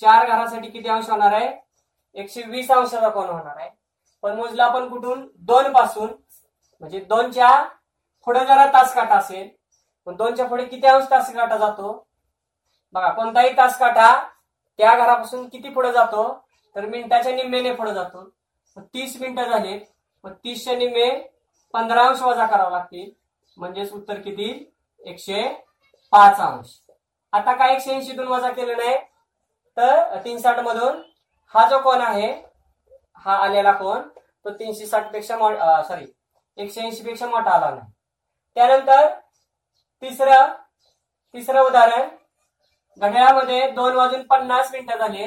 [0.00, 1.48] चार घरासाठी किती अंश होणार आहे?
[2.14, 3.70] एकशे वीस अंशाचा कोण होणार आहे?
[4.22, 5.26] पण मोजलं आपण कुठून?
[5.36, 6.08] दोन पासून.
[6.80, 7.50] म्हणजे दोनच्या
[8.26, 9.48] पुढे जरा तास काटा असेल.
[10.06, 11.92] पण दोनच्या पुढे किती अंश तास काटा जातो?
[12.92, 14.12] बघा कोणताही तास काटा
[14.78, 16.45] त्या घरापासून किती पुढे जातो?
[16.76, 18.22] तर मिनिटाच्या निम्मेने पुढे जातो.
[18.76, 19.78] मग तीस मिनिटं झाले.
[20.24, 21.08] मग तीसच्या निम्मे
[21.74, 23.10] पंधरा अंश वजा करावं लागतील.
[23.56, 24.48] म्हणजेच उत्तर किती?
[25.00, 25.42] एकशे
[26.12, 26.74] पाच अंश.
[27.32, 28.96] आता काय एकशे ऐंशीतून वजा केलं नाही?
[29.76, 31.00] तर तीन साठ मधून
[31.54, 32.30] हा जो कोण आहे
[33.24, 34.02] हा आलेला कोण
[34.44, 36.06] तो तीनशे साठपेक्षा सॉरी
[36.58, 37.90] एकशे ऐंशी पेक्षा मोठा आला नाही.
[38.56, 39.08] त्यानंतर
[40.02, 40.52] तिसरं
[41.34, 42.08] तिसरं उदाहरण.
[43.00, 45.26] घड्याळामध्ये दोन वाजून पन्नास मिनिटं झाले.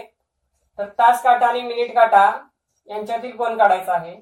[0.80, 2.32] तर तास काटा आणि मिनिट काटा
[2.88, 4.16] यांच्यातील कोण काढायचा आहे?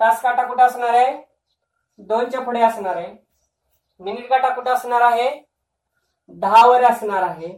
[0.00, 1.22] तास काटा कुठं असणार आहे?
[1.98, 3.14] दोनच्या पुढे असणार आहे.
[3.98, 5.30] मिनिट काटा कुठं असणार आहे?
[6.28, 7.48] दहा वर असणार आहे.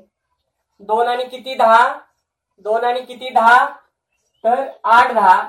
[0.81, 1.99] दोन आणि किती दहा?
[2.59, 3.67] दोन आणि किती दहा?
[4.45, 5.41] तर आठ दहा.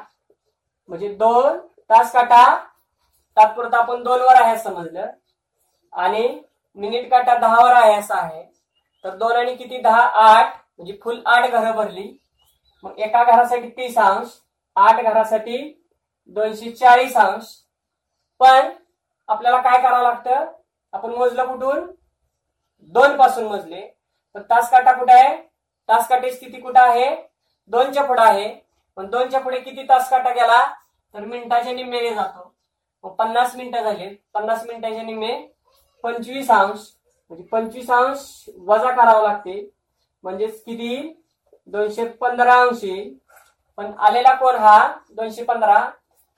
[0.88, 1.58] म्हणजे दोन
[1.90, 2.66] तास काटा
[3.38, 5.08] तात्पुरता आपण दोन वर आहे समजलं
[5.94, 6.42] आणि
[6.76, 8.44] मिनिट काटा दहा वर आहे असं आहे.
[9.06, 10.02] तर दोन आणि किती दहा?
[10.02, 10.56] आठ.
[10.78, 12.18] म्हणजे फुल आठ घरं भरली.
[12.84, 14.40] मग एका घरासाठी तीस अंश
[14.76, 15.58] आठ घरासाठी
[16.28, 17.46] दोनशे चाळीस अंश.
[18.40, 18.70] पण
[19.28, 20.52] आपल्याला काय करावं लागतं?
[20.92, 21.92] आपण मोजलं कुठून?
[22.82, 23.82] दोन पासून मोजले.
[24.34, 25.38] पण तास काटा कुठे आहे?
[25.90, 27.16] तास स्थिती कुठं आहे?
[27.68, 28.56] दोनच्या पुढे आहे.
[28.96, 30.74] पण दोनच्या पुढे किती तासकाटा गेला?
[31.14, 32.54] तर मिनिटाच्या निम्मेने जातो.
[33.04, 35.48] मग पन्नास मिनिटं झाली पन्नास मिनिटाच्या निम्मे
[36.04, 36.80] पंचवीस अंश.
[37.30, 39.70] म्हणजे पंचवीस अंश वजा करावं लागते.
[40.24, 41.23] म्हणजेच किती?
[41.68, 43.20] दोनशे पंधरा अंशी.
[43.78, 44.78] पण आलेला कोण हा?
[45.12, 45.80] दोनशे पंधरा.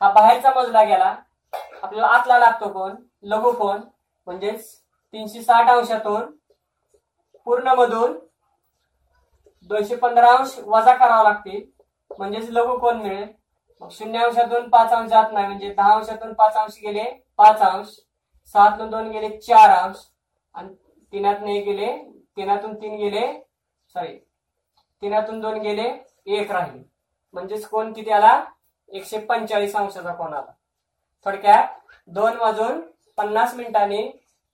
[0.01, 1.15] हा बाहेरचा मजला गेला.
[1.84, 2.95] आपल्याला आतला लागतो कोण?
[3.23, 3.82] लघु कोण?
[4.28, 4.73] म्हणजेच
[5.13, 6.21] तीनशे साठ अंशातून
[7.47, 8.17] पूर्ण मधून
[9.69, 11.61] दोनशे पंधरा अंश वजा करावा लागतील.
[12.11, 13.28] म्हणजेच लघु कोण मिळेल?
[13.82, 15.47] मग शून्य अंशातून पाच अंश जात नाही.
[15.47, 17.03] म्हणजे दहा अंशातून पाच अंश गेले
[17.38, 17.88] पाच अंश.
[18.55, 19.97] सातून दोन गेले चार अंश.
[20.55, 20.73] आणि
[21.13, 21.95] तीनात नाही गेले
[22.38, 23.26] तीनातून तीन गेले
[23.95, 24.17] सॉरी
[25.01, 25.87] तिनातून दोन गेले
[26.37, 26.83] एक राहिले.
[27.33, 28.43] म्हणजेच कोण किती आला?
[28.89, 30.51] एकशे पंचेचाळीस अंशाचा कोण आला?
[31.25, 31.67] थोडक्यात
[32.07, 32.81] दोन वाजून
[33.17, 34.07] पन्नास मिनिटांनी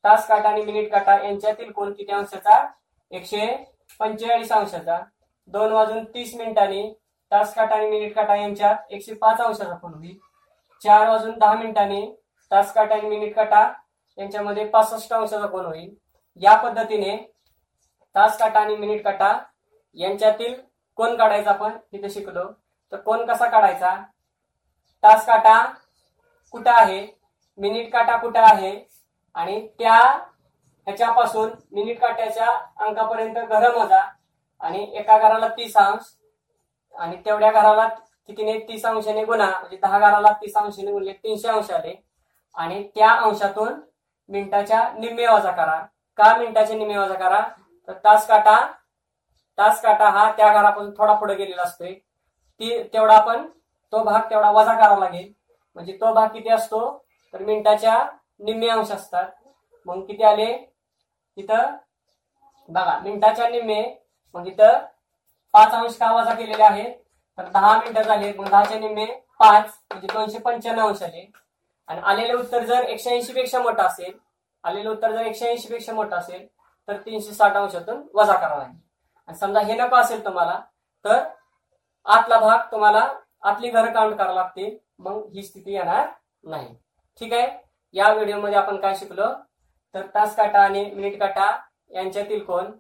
[0.04, 2.66] तास काटा आणि मिनिट काटा यांच्यातील कोण किती अंशाचा?
[3.12, 3.48] एकशे
[4.00, 5.00] पंचेचाळीस अंशाचा.
[5.48, 6.92] दोन वाजून तीस मिनिटांनी
[7.32, 10.18] तास काटा आणि मिनिट काटा यांच्यात एकशे पाच अंशाचा कोण होईल?
[10.82, 12.06] चार वाजून दहा मिनिटांनी
[12.52, 13.62] तास काटा आणि मिनिट काटा
[14.18, 15.94] यांच्यामध्ये पासष्ट अंशाचा कोण होईल?
[16.42, 17.16] या पद्धतीने
[18.16, 19.38] तास काटा आणि मिनिट काटा
[19.94, 20.54] यांच्यातील
[20.96, 21.78] कोण काढायचा आपण?
[21.78, 22.44] तिथे शिकलो.
[22.92, 23.96] तर कोण कसा काढायचा?
[25.04, 25.64] तास काटा
[26.52, 27.08] कुठं आहे?
[27.58, 28.86] मिनिट काटा कुठं आहे?
[29.34, 29.98] आणि त्या
[30.88, 32.48] ह्याच्यापासून मिनिट काट्याच्या
[32.86, 34.02] अंकापर्यंत घर मोजा.
[34.60, 36.16] आणि एका घराला तीस अंश
[36.96, 37.88] आणि तेवढ्या घराला
[38.28, 38.60] कितीने?
[38.60, 39.50] तीस अंशाने गुणा.
[39.60, 42.04] म्हणजे दहा घराला तीस अंशाने गुणले तीनशे अंश आले.
[42.56, 43.74] आणि त्या अंशातून
[44.30, 45.86] मिनिटाच्या निम्मे वजा करा.
[46.18, 47.42] का मिनिटाच्या निम्मे वजा करा?
[47.88, 48.74] तर तास काटा
[49.62, 51.94] तास काटा हा त्या घरापासून थोडा पुढे गेलेला असतोय.
[51.94, 53.46] ती तेवढा आपण
[53.94, 55.32] तो भाग तेवढा वजा करावा लागेल.
[55.76, 56.80] म्हणजे तो भाग किती असतो
[57.34, 57.98] तर मिनिटाच्या
[58.40, 59.28] निम्मे अंश असतात.
[59.86, 60.54] मग किती आले?
[61.38, 61.76] तिथं
[62.70, 63.84] बघा मिनिटाच्या निम्मे
[64.36, 64.80] मग इथं
[65.54, 66.94] पाच अंश का वजा केलेले आहेत?
[67.38, 69.06] तर दहा मिनिटं झाले मग दहाच्या निम्मे
[69.40, 71.26] पाच म्हणजे दोनशे पंच्याण्णव अंश आले.
[71.90, 74.12] आणि आलेले उत्तर जर एकशे ऐंशी पेक्षा मोठं असेल
[74.64, 76.46] आलेलं उत्तर जर एकशे ऐंशी पेक्षा मोठं असेल
[76.88, 78.80] तर तीनशे साठ अंशातून वजा करावा लागेल.
[79.36, 80.60] समजा हे नको असेल तुम्हाला
[81.06, 81.24] तर
[82.06, 83.08] आतला भाग तुम्हाला
[83.42, 84.78] आतली घरं काउंट करावं लागतील.
[85.00, 86.08] मग ही स्थिती येणार
[86.44, 86.76] नाही.
[87.20, 87.48] ठीक आहे?
[87.94, 89.34] या व्हिडिओमध्ये आपण काय शिकलो?
[89.94, 91.58] तर तास काटा आणि मिनिट काटा
[91.92, 92.72] यांच्यातील कोण?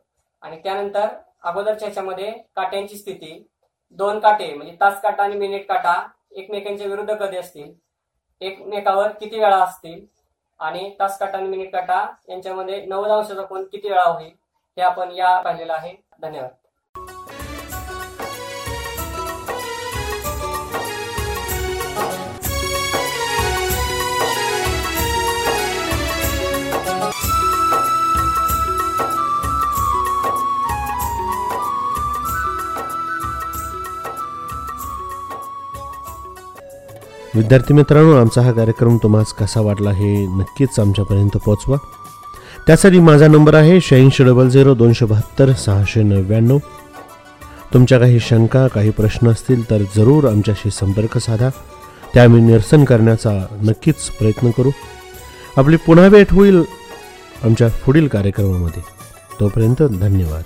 [0.41, 1.08] आणि त्यानंतर
[1.41, 3.47] अगोदरच्या ह्याच्यामध्ये काट्यांची स्थिती.
[3.91, 7.74] दोन काटे म्हणजे तास काटा आणि मिनिट काटा एकमेकांच्या विरुद्ध कधी असतील?
[8.41, 10.06] एकमेकावर किती वेळा असतील?
[10.60, 14.32] आणि तास काटा आणि मिनिट काटा यांच्यामध्ये नव्वद अंशाचा कोण किती वेळा होईल?
[14.78, 15.95] हे आपण या पाहिलेलं आहे.
[16.22, 16.50] धन्यवाद.
[37.36, 41.78] विद्यार्थी मित्रांनो आमचा हा कार्यक्रम तुम्हाला कसा वाटला हे नक्कीच आमच्यापर्यंत पोहोचवा
[42.68, 46.57] त्यासाठी माझा नंबर आहे शहाऐंशी डबल झिरो दोनशे बहात्तर सहाशे नव्याण्णव.
[47.74, 51.49] तुमच्या काही शंका काही प्रश्न असतील तर जरूर आमच्याशी संपर्क साधा.
[52.14, 54.70] त्या आम्ही निरसन करण्याचा नक्कीच प्रयत्न करू.
[55.57, 56.64] आपली पुन्हा भेट होईल
[57.43, 58.84] आमच्या पुढील कार्यक्रमामध्ये.
[59.39, 60.43] तोपर्यंत धन्यवाद.